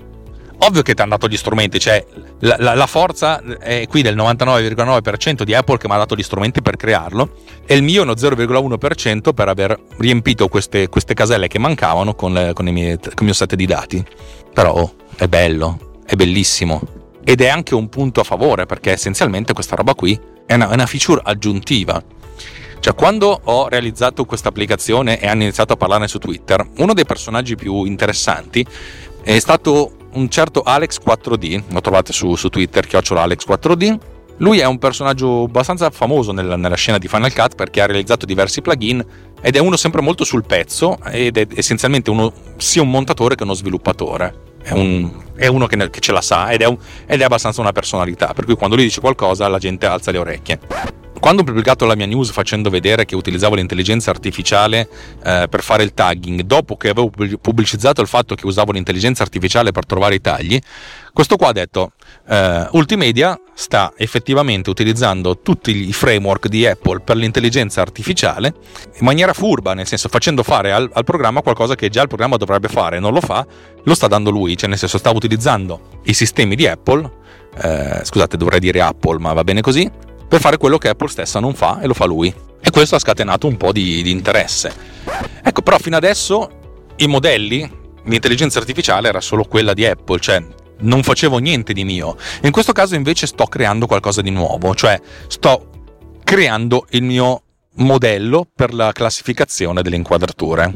[0.65, 2.05] ovvio che ti hanno dato gli strumenti, cioè
[2.39, 6.23] la, la, la, forza è qui del 99,9% di Apple che mi ha dato gli
[6.23, 7.31] strumenti per crearlo
[7.65, 12.67] e il mio 0,1% per aver riempito queste, queste caselle che mancavano con, le, con,
[12.69, 14.03] miei, con, il mio set di dati.
[14.53, 16.81] Però oh, è bello, è bellissimo
[17.23, 20.73] ed è anche un punto a favore perché essenzialmente questa roba qui è una, è
[20.73, 22.01] una feature aggiuntiva.
[22.79, 27.05] Cioè, quando ho realizzato questa applicazione e hanno iniziato a parlarne su Twitter, uno dei
[27.05, 28.65] personaggi più interessanti
[29.23, 33.97] è stato un certo Alex 4D, lo trovate su, su Twitter, chiocciola Alex 4D.
[34.37, 38.25] Lui è un personaggio abbastanza famoso nella, nella, scena di Final Cut perché ha realizzato
[38.25, 39.05] diversi plugin
[39.39, 43.43] ed è uno sempre molto sul pezzo ed è essenzialmente uno, sia un montatore che
[43.43, 44.51] uno sviluppatore.
[44.63, 47.61] È, un, è uno che, che, ce la sa ed è, un, ed è abbastanza
[47.61, 51.45] una personalità, per cui quando lui dice qualcosa la gente alza le orecchie quando ho
[51.45, 54.89] pubblicato la mia news facendo vedere che utilizzavo l'intelligenza artificiale
[55.23, 57.09] eh, per fare il tagging, dopo che avevo
[57.39, 60.59] pubblicizzato il fatto che usavo l'intelligenza artificiale per trovare i tagli,
[61.13, 61.93] questo qua ha detto
[62.27, 68.53] eh, Ultimedia sta effettivamente utilizzando tutti i framework di Apple per l'intelligenza artificiale
[68.99, 72.35] in maniera furba, nel senso facendo fare al, al programma qualcosa che già il programma
[72.35, 73.47] dovrebbe fare, non lo fa,
[73.81, 77.09] lo sta dando lui, cioè nel senso sta utilizzando i sistemi di Apple,
[77.61, 79.89] eh, scusate dovrei dire Apple ma va bene così,
[80.27, 82.33] per fare quello che Apple stessa non fa e lo fa lui.
[82.61, 84.71] E questo ha scatenato un po' di, di interesse.
[85.43, 86.49] Ecco, però fino adesso
[86.97, 87.69] i modelli,
[88.05, 90.41] l'intelligenza artificiale era solo quella di Apple, cioè
[90.79, 92.15] non facevo niente di mio.
[92.43, 95.69] In questo caso invece sto creando qualcosa di nuovo, cioè sto
[96.23, 97.41] creando il mio
[97.75, 100.71] modello per la classificazione delle inquadrature.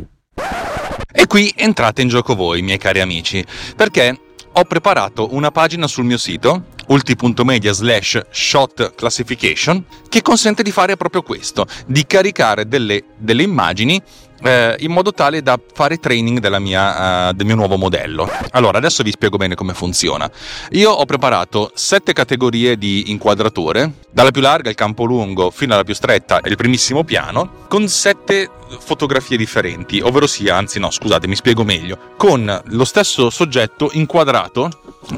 [1.12, 3.44] E qui entrate in gioco voi, miei cari amici,
[3.76, 4.20] perché
[4.60, 10.98] ho preparato una pagina sul mio sito ulti.media slash shot classification che consente di fare
[10.98, 14.02] proprio questo, di caricare delle, delle immagini
[14.44, 18.30] eh, in modo tale da fare training mia, uh, del mio nuovo modello.
[18.52, 20.30] Allora, adesso vi spiego bene come funziona.
[20.72, 25.84] Io ho preparato sette categorie di inquadrature, dalla più larga, il campo lungo, fino alla
[25.84, 31.36] più stretta, il primissimo piano, con sette fotografie differenti, ovvero sia, anzi no, scusate, mi
[31.36, 34.70] spiego meglio, con lo stesso soggetto inquadrato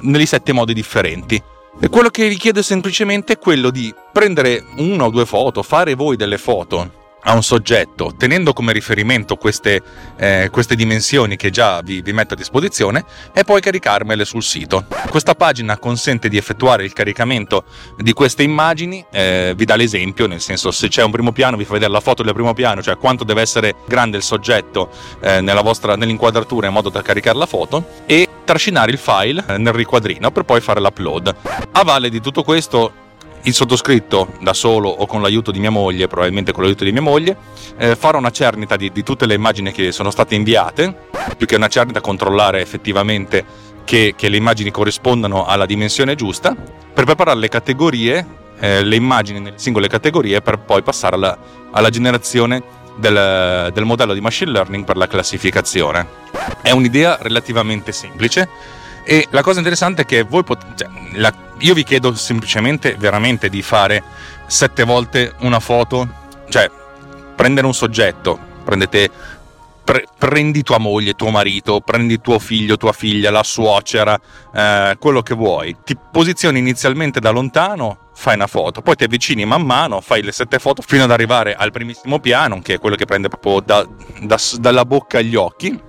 [0.01, 1.41] negli sette modi differenti.
[1.81, 5.95] E quello che vi chiedo semplicemente è quello di prendere una o due foto, fare
[5.95, 9.81] voi delle foto a un soggetto tenendo come riferimento queste,
[10.17, 13.03] eh, queste dimensioni che già vi, vi, metto a disposizione
[13.33, 14.85] e poi caricarmele sul sito.
[15.09, 17.63] Questa pagina consente di effettuare il caricamento
[17.97, 21.65] di queste immagini, eh, vi dà l'esempio, nel senso se c'è un primo piano vi
[21.65, 24.89] fa vedere la foto del primo piano, cioè quanto deve essere grande il soggetto
[25.21, 29.73] eh, vostra, nell'inquadratura in modo da caricare la foto e trascinare il file eh, nel
[29.73, 31.35] riquadrino per poi fare l'upload.
[31.71, 33.07] A valle di tutto questo
[33.43, 37.01] il sottoscritto da solo o con l'aiuto di mia moglie, probabilmente con l'aiuto di mia
[37.01, 37.37] moglie,
[37.77, 41.55] eh, farò una cernita di, di, tutte le immagini che sono state inviate, più che
[41.55, 43.45] una cernita controllare effettivamente
[43.85, 46.53] che, che le immagini corrispondano alla dimensione giusta,
[46.93, 48.25] per preparare le categorie,
[48.59, 51.37] eh, le immagini nelle singole categorie, per poi passare alla,
[51.71, 52.61] alla generazione
[52.97, 56.05] del, del modello di machine learning per la classificazione.
[56.61, 58.77] È un'idea relativamente semplice
[59.11, 60.85] e la cosa interessante è che voi potete...
[60.85, 64.03] Cioè, la, io vi chiedo semplicemente, veramente, di fare
[64.45, 66.07] sette volte una foto,
[66.47, 66.69] cioè
[67.35, 69.37] prendere un soggetto, prendete
[69.89, 74.19] Pre- prendi tua moglie, tuo marito, prendi tuo figlio, tua figlia, la suocera,
[74.53, 75.75] eh, quello che vuoi.
[75.83, 80.31] Ti posizioni inizialmente da lontano, fai una foto, poi ti avvicini man mano, fai le
[80.31, 83.83] sette foto fino ad arrivare al primissimo piano, che è quello che prende proprio da,
[84.21, 85.87] da, dalla bocca agli occhi,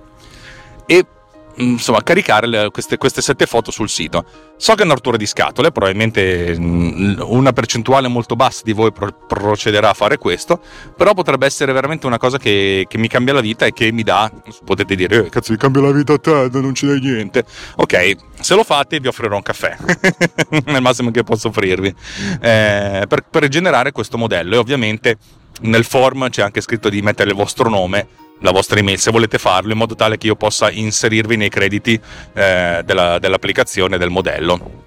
[1.55, 4.25] insomma, caricare le, queste, queste, sette foto sul sito.
[4.57, 8.91] So che è una rottura di scatole, probabilmente mm, una percentuale molto bassa di voi
[8.91, 10.61] pro- procederà a fare questo,
[10.95, 14.03] però potrebbe essere veramente una cosa che, che, mi cambia la vita e che mi
[14.03, 14.31] dà,
[14.63, 17.43] potete dire, eh, cazzo, mi cambia la vita a te, non ci dai niente.
[17.77, 19.75] Ok, se lo fate vi offrirò un caffè,
[20.65, 21.93] nel massimo che posso offrirvi,
[22.41, 25.17] eh, per, per generare questo modello e ovviamente
[25.61, 28.07] nel form c'è anche scritto di mettere il vostro nome
[28.41, 31.99] la vostra email se volete farlo in modo tale che io possa inserirvi nei crediti
[32.33, 34.79] eh, della, dell'applicazione del modello.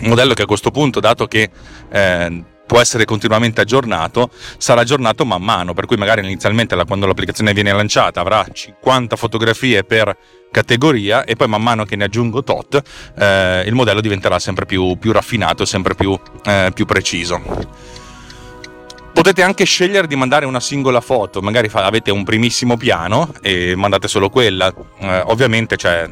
[0.00, 1.50] Un modello che a questo punto, dato che
[1.90, 7.52] eh, può essere continuamente aggiornato, sarà aggiornato man mano, per cui magari inizialmente quando l'applicazione
[7.52, 10.16] viene lanciata avrà 50 fotografie per
[10.50, 12.80] categoria e poi man mano che ne aggiungo tot
[13.18, 17.42] eh, il modello diventerà sempre più, più raffinato, sempre più, eh, più preciso.
[19.12, 24.08] Potete anche scegliere di mandare una singola foto, magari avete un primissimo piano e mandate
[24.08, 24.72] solo quella.
[24.98, 26.10] Eh, ovviamente, cioè,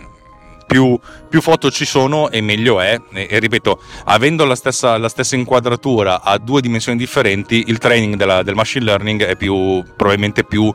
[0.66, 0.96] più,
[1.28, 3.00] più, foto ci sono e meglio è.
[3.12, 8.14] E, e ripeto, avendo la stessa, la stessa, inquadratura a due dimensioni differenti, il training
[8.14, 10.72] della, del machine learning è più, probabilmente più,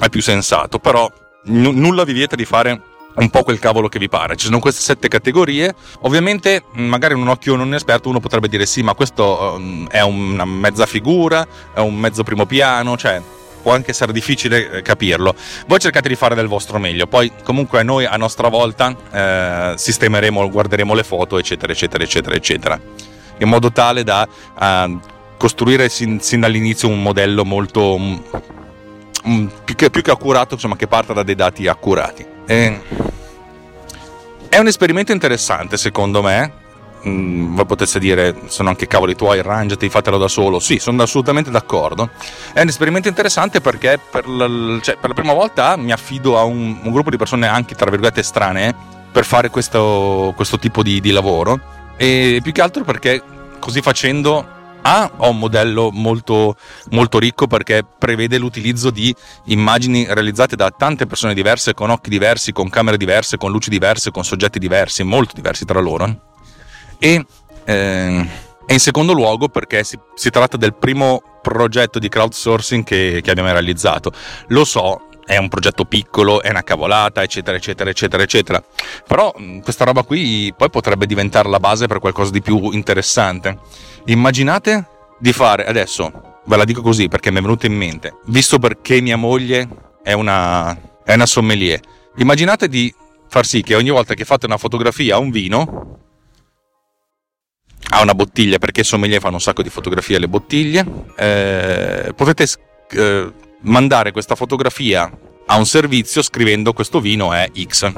[0.00, 0.78] è più sensato.
[0.78, 1.10] Però
[1.46, 4.36] n- nulla vi vieta di fare un po' quel cavolo che vi pare.
[4.36, 5.74] Ci sono queste sette categorie.
[6.00, 10.44] Ovviamente, magari un occhio non esperto, uno potrebbe dire: sì, ma questo um, è una
[10.44, 13.20] mezza figura, è un mezzo primo piano, cioè.
[13.62, 15.36] Può anche essere difficile eh, capirlo.
[15.68, 20.50] Voi cercate di fare del vostro meglio, poi comunque noi a nostra volta eh, sistemeremo,
[20.50, 22.80] guarderemo le foto, eccetera, eccetera, eccetera, eccetera,
[23.38, 24.26] in modo tale da
[24.60, 24.98] eh,
[25.36, 28.20] costruire sin, sin, dall'inizio un modello molto um,
[29.22, 32.31] um, più, che, più che accurato, insomma, che parta da dei dati accurati.
[32.46, 32.80] E
[34.48, 36.60] è un esperimento interessante secondo me.
[37.06, 40.60] Mm, voi potesse dire sono anche cavoli tuoi, arrangiati, fatelo da solo.
[40.60, 42.10] Sì, sono assolutamente d'accordo.
[42.52, 44.46] È un esperimento interessante perché per la,
[44.80, 47.88] cioè, per la prima volta mi affido a un, un, gruppo di persone anche tra
[47.90, 48.74] virgolette estranee
[49.10, 51.58] per fare questo, questo tipo di, di lavoro.
[51.96, 53.22] E più che altro perché
[53.58, 54.51] così facendo
[54.82, 56.56] a ho un modello molto,
[56.90, 59.14] molto ricco perché prevede l'utilizzo di
[59.46, 64.10] immagini realizzate da tante persone diverse, con occhi diversi, con camere diverse, con luci diverse,
[64.10, 66.30] con soggetti diversi, molto diversi tra loro.
[66.98, 67.24] E,
[67.64, 68.28] eh,
[68.66, 73.50] in secondo luogo perché si, si, tratta del primo progetto di crowdsourcing che, che abbiamo
[73.50, 74.12] realizzato.
[74.48, 78.64] Lo so, è un progetto piccolo, è una cavolata, eccetera, eccetera, eccetera, eccetera.
[79.06, 83.58] Però questa roba qui poi potrebbe diventare la base per qualcosa di più interessante.
[84.06, 84.86] Immaginate
[85.18, 89.00] di fare adesso, ve la dico così perché mi è venuto in mente, visto perché
[89.00, 89.68] mia moglie
[90.02, 91.80] è una, è una sommelier,
[92.16, 92.92] immaginate di
[93.28, 95.98] far sì che ogni volta che fate una fotografia a un vino,
[97.90, 100.84] a una bottiglia, perché sommelier fanno un sacco di fotografie alle bottiglie,
[101.16, 102.46] eh, potete
[102.90, 103.32] eh,
[103.62, 105.10] mandare questa fotografia
[105.46, 107.92] a un servizio scrivendo questo vino è X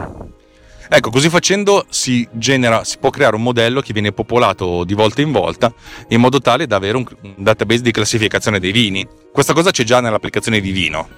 [0.88, 5.22] Ecco, così facendo si, genera, si può creare un modello che viene popolato di volta
[5.22, 5.72] in volta
[6.08, 7.04] in modo tale da avere un,
[7.36, 9.06] database di classificazione dei vini.
[9.32, 11.08] Questa cosa c'è già nell'applicazione di vino,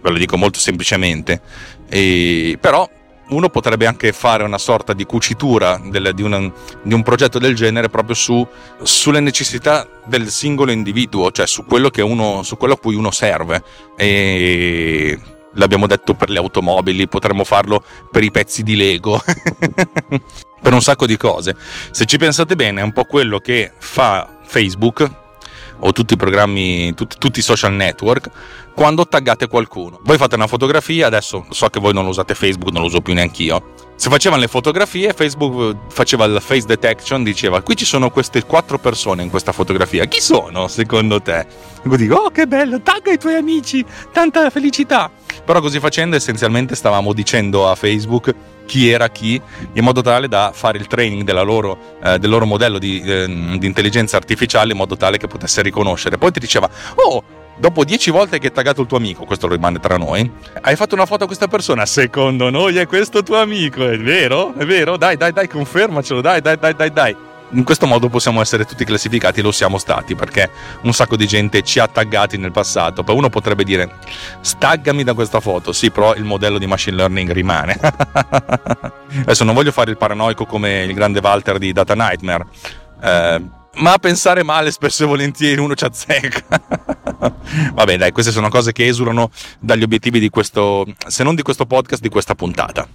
[0.00, 1.40] ve lo dico molto semplicemente,
[1.88, 2.88] e, però
[3.28, 6.38] uno potrebbe anche fare una sorta di cucitura del, di, una,
[6.82, 8.46] di, un progetto del genere proprio su,
[8.82, 13.62] sulle necessità del singolo individuo, cioè su quello, uno, su quello a cui uno serve.
[13.96, 15.18] E
[15.54, 19.20] l'abbiamo detto per le automobili, potremmo farlo per i pezzi di Lego,
[20.62, 21.56] per un sacco di cose.
[21.90, 25.24] Se ci pensate bene, è un po' quello che fa Facebook
[25.80, 28.30] o tutti i programmi, tutti, tutti i social network,
[28.74, 30.00] quando taggate qualcuno.
[30.02, 33.14] Voi fate una fotografia, adesso so che voi non usate Facebook, non lo uso più
[33.14, 33.74] neanche io.
[33.96, 38.78] Se facevano le fotografie, Facebook faceva il face detection, diceva qui ci sono queste quattro
[38.78, 40.04] persone in questa fotografia.
[40.04, 41.46] Chi sono secondo te?
[41.82, 45.10] E dico, oh che bello, tagga i tuoi amici, tanta felicità.
[45.44, 48.34] Però così facendo essenzialmente stavamo dicendo a Facebook
[48.66, 49.40] chi era chi,
[49.72, 53.66] in modo tale da fare il training loro, eh, del loro modello di, eh, di
[53.66, 56.18] intelligenza artificiale in modo tale che potesse riconoscere.
[56.18, 59.78] Poi ti diceva, oh, dopo dieci volte che hai taggato il tuo amico, questo rimane
[59.80, 60.30] tra noi,
[60.60, 64.54] hai fatto una foto a questa persona, secondo noi è questo tuo amico, è vero?
[64.54, 64.96] È vero?
[64.96, 67.16] Dai, dai, dai, confermacelo, dai, dai, dai, dai, dai.
[67.50, 70.50] In questo modo possiamo essere tutti classificati, lo siamo stati, perché
[70.82, 73.04] un sacco di gente ci ha taggati nel passato.
[73.04, 73.88] Poi uno potrebbe dire,
[74.40, 77.78] staggami da questa foto, sì, però il modello di machine learning rimane.
[79.20, 82.46] Adesso non voglio fare il paranoico come il grande Walter di Data Nightmare.
[83.00, 83.42] Eh,
[83.76, 86.60] ma pensare male spesso e volentieri uno ci azzecca.
[87.74, 91.66] Vabbè, dai, queste sono cose che esulano dagli obiettivi di questo, se non di questo
[91.66, 92.88] podcast, di questa puntata.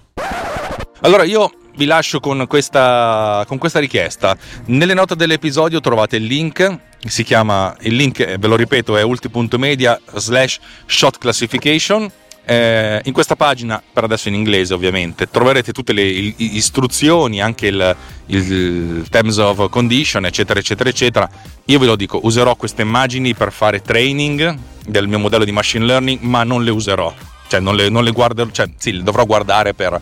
[1.00, 4.36] Allora, io vi lascio con questa, con questa richiesta.
[4.66, 10.00] Nelle note dell'episodio trovate il link, si chiama, il link, ve lo ripeto, è ulti.media
[10.14, 12.10] slash shot classification
[12.44, 17.96] eh, in questa pagina, per adesso in inglese ovviamente, troverete tutte le istruzioni, anche il,
[18.26, 21.30] il terms of condition, eccetera, eccetera, eccetera.
[21.66, 25.84] Io ve lo dico, userò queste immagini per fare training del mio modello di machine
[25.84, 27.12] learning, ma non le userò.
[27.46, 30.00] Cioè, non le, non le guarderò, cioè, sì, le dovrò guardare per, eh,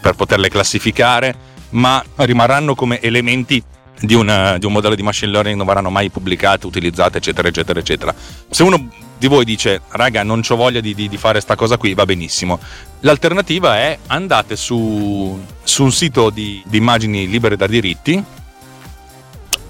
[0.00, 1.34] per poterle classificare,
[1.70, 3.62] ma rimarranno come elementi
[3.98, 7.80] di, una, di, un modello di machine learning non verranno mai pubblicate, utilizzate, eccetera, eccetera,
[7.80, 8.14] eccetera.
[8.50, 8.88] Se uno
[9.22, 12.04] di voi dice, raga, non ho voglia di, di, di fare sta cosa qui, va
[12.04, 12.58] benissimo.
[13.02, 18.20] L'alternativa è andate su, su un sito di, di, immagini libere da diritti.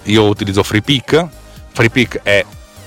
[0.05, 1.27] Io utilizzo FreePic.
[1.71, 2.43] FreePic è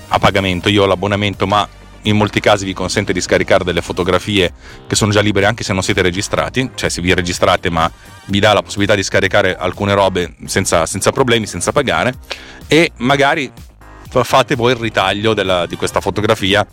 [0.09, 1.69] a pagamento, io ho l'abbonamento, ma
[2.03, 4.53] in molti casi vi consente di scaricare delle fotografie
[4.89, 7.89] che sono già libere anche se non siete registrati, cioè se vi registrate ma
[8.25, 12.14] vi dà la possibilità di scaricare alcune robe senza, senza problemi, senza pagare
[12.67, 13.53] e magari
[14.25, 16.67] fate voi il ritaglio della, di questa fotografia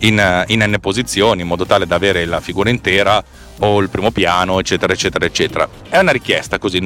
[0.00, 3.22] in, in, n posizioni in modo tale da avere la figura intera
[3.60, 5.68] o il primo piano eccetera eccetera eccetera.
[5.88, 6.82] È una richiesta così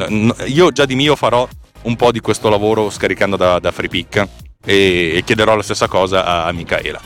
[0.46, 1.48] io già di mio farò
[1.82, 4.28] un po' di questo lavoro scaricando da, da FreePic
[4.64, 7.00] e, e chiederò la stessa cosa a, a Michaela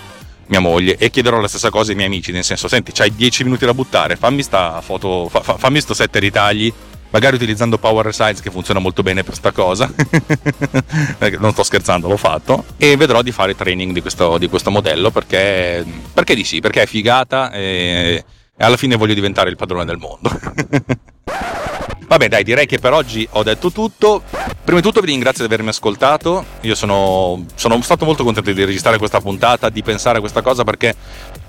[0.46, 3.44] mia moglie e chiederò la stessa cosa ai miei amici nel senso senti c'hai 10
[3.44, 6.72] minuti da buttare fammi sta foto fa, fammi sto sette ritagli
[7.14, 9.88] magari utilizzando Power Resize che funziona molto bene per sta cosa,
[11.38, 15.12] non sto scherzando, l'ho fatto, e vedrò di fare training di questo, di questo modello
[15.12, 18.24] perché, perché di sì, perché è figata e,
[18.56, 20.28] e alla fine voglio diventare il padrone del mondo.
[22.06, 24.22] Vabbè dai, direi che per oggi ho detto tutto.
[24.64, 26.44] Prima di tutto vi ringrazio di avermi ascoltato.
[26.62, 30.64] Io sono, sono stato molto contento di registrare questa puntata, di pensare a questa cosa
[30.64, 30.94] perché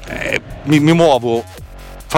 [0.08, 1.44] eh, mi, mi muovo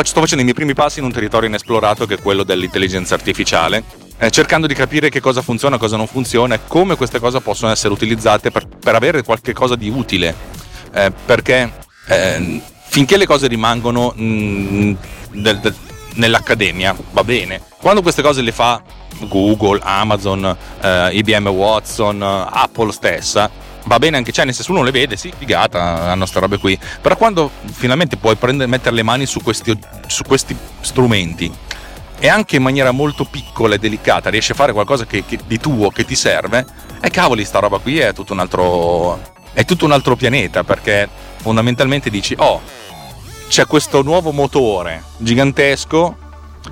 [0.05, 3.83] sto facendo i miei primi passi in un territorio inesplorato che è quello dell'intelligenza artificiale,
[4.19, 7.71] eh, cercando di capire che cosa funziona, cosa non funziona e come queste cose possono
[7.71, 10.35] essere utilizzate per, per avere qualche cosa di utile.
[10.93, 11.71] Eh, perché
[12.07, 14.93] eh, finché le cose rimangono mh, mm,
[15.33, 15.75] del, del,
[16.15, 17.61] nell'accademia, va bene.
[17.77, 18.81] Quando queste cose le fa
[19.21, 23.49] Google, Amazon, eh, IBM Watson, Apple stessa,
[23.87, 26.77] va bene anche, cioè nel senso uno le vede, sì, figata, hanno queste robe qui,
[27.01, 31.51] però quando finalmente puoi prendere, mettere le mani su questi, su questi strumenti
[32.19, 35.59] e anche in maniera molto piccola e delicata riesci a fare qualcosa che, che, di
[35.59, 36.65] tuo che ti serve,
[36.99, 39.21] e cavoli, sta roba qui è tutto un altro,
[39.53, 41.07] è tutto un altro pianeta perché
[41.37, 42.61] fondamentalmente dici, oh,
[43.47, 46.25] c'è questo nuovo motore gigantesco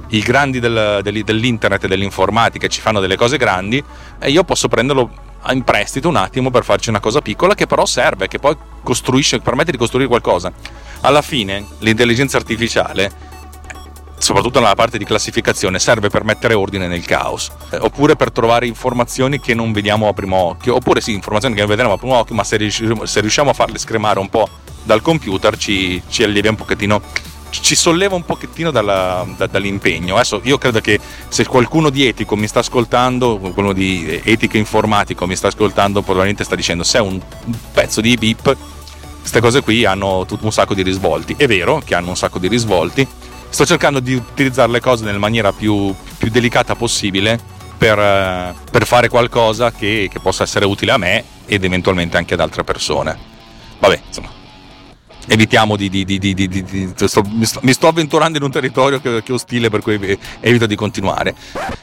[0.09, 3.81] i grandi del, del, dell'internet e dell'informatica ci fanno delle cose grandi
[4.19, 5.09] e io posso prenderlo
[5.51, 9.39] in prestito un attimo per farci una cosa piccola che però serve, che poi costruisce,
[9.39, 10.51] permette di costruire qualcosa.
[11.01, 13.11] Alla fine l'intelligenza artificiale,
[14.17, 18.65] soprattutto nella parte di classificazione, serve per mettere ordine nel caos, eh, oppure per trovare
[18.67, 22.15] informazioni che non vediamo a primo occhio, oppure sì, informazioni che non vediamo a primo
[22.15, 24.49] occhio, ma se riusciamo, se riusciamo a farle scremare un po'
[24.83, 27.01] dal computer ci, ci allevia un pochettino
[27.61, 30.15] ci solleva un pochettino dalla, da, dall'impegno.
[30.15, 35.25] Adesso io credo che se qualcuno di etico mi sta ascoltando, qualcuno di etica informatico
[35.25, 37.19] mi sta ascoltando, probabilmente sta dicendo se è un
[37.73, 38.55] pezzo di bip,
[39.19, 41.35] queste cose qui hanno tutto un sacco di risvolti.
[41.37, 43.07] È vero che hanno un sacco di risvolti.
[43.49, 47.39] Sto cercando di utilizzare le cose nella maniera più, più delicata possibile
[47.77, 52.39] per, per, fare qualcosa che, che possa essere utile a me ed eventualmente anche ad
[52.39, 53.17] altre persone.
[53.79, 54.29] Vabbè, insomma,
[55.27, 59.23] evitiamo di, di, di, di sto, mi, sto, mi, sto, avventurando in un territorio che,
[59.23, 61.33] che, è ostile per cui evito di continuare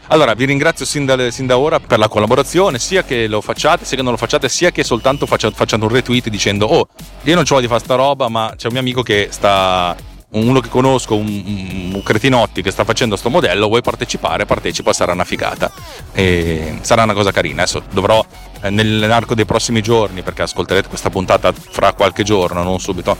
[0.09, 3.85] allora vi ringrazio sin da, sin da, ora per la collaborazione sia che lo facciate
[3.85, 6.89] sia che non lo facciate sia che soltanto facciate, facciate un retweet dicendo oh
[7.23, 9.97] io non ho di fare sta roba ma c'è un mio amico che sta
[10.33, 14.47] uno che conosco, un, un cretinotti che sta facendo questo modello, vuoi partecipare?
[14.47, 15.71] Partecipa, sarà una figata.
[16.13, 17.63] E sarà una cosa carina.
[17.63, 18.25] Adesso dovrò
[18.71, 23.17] nell'arco dei prossimi giorni, perché ascolterete questa puntata fra qualche giorno, non subito,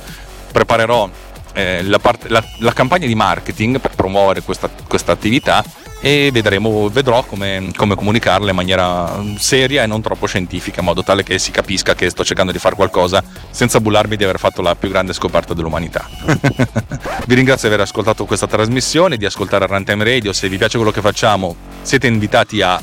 [0.53, 1.09] preparerò
[1.55, 5.63] eh, la, parte, la, la, campagna di marketing per promuovere questa, questa attività
[6.05, 11.05] e vedremo, vedrò come, come, comunicarla in maniera seria e non troppo scientifica, in modo
[11.05, 14.63] tale che si capisca che sto cercando di fare qualcosa senza bullarmi di aver fatto
[14.63, 16.09] la più grande scoperta dell'umanità.
[17.27, 20.93] vi ringrazio di aver ascoltato questa trasmissione, di ascoltare Runtime Radio, se vi piace quello
[20.93, 22.81] che facciamo siete invitati a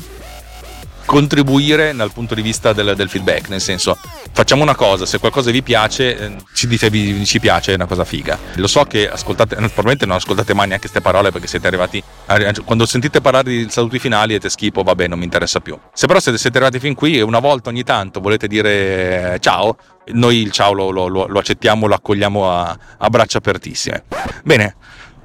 [1.04, 3.98] contribuire dal punto di vista del, del, feedback, nel senso
[4.32, 7.86] facciamo una cosa, se qualcosa vi piace, eh, ci dite vi, ci piace, è una
[7.86, 8.38] cosa figa.
[8.56, 12.52] Lo so che ascoltate, probabilmente non ascoltate mai neanche queste parole perché siete arrivati, a,
[12.64, 15.78] quando sentite parlare di saluti finali e te schifo, vabbè non mi interessa più.
[15.92, 19.38] Se però siete, siete arrivati fin qui e una volta ogni tanto volete dire eh,
[19.40, 19.76] ciao,
[20.12, 24.04] noi il ciao lo, lo, lo accettiamo, lo accogliamo a, a braccia apertissime.
[24.44, 24.76] Bene,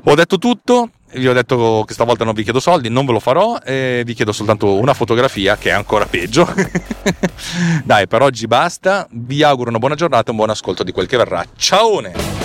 [0.03, 3.19] ho detto tutto, vi ho detto che stavolta non vi chiedo soldi, non ve lo
[3.19, 6.47] farò e vi chiedo soltanto una fotografia che è ancora peggio.
[7.83, 11.07] Dai, per oggi basta, vi auguro una buona giornata e un buon ascolto di quel
[11.07, 11.45] che verrà.
[11.55, 12.44] Ciao!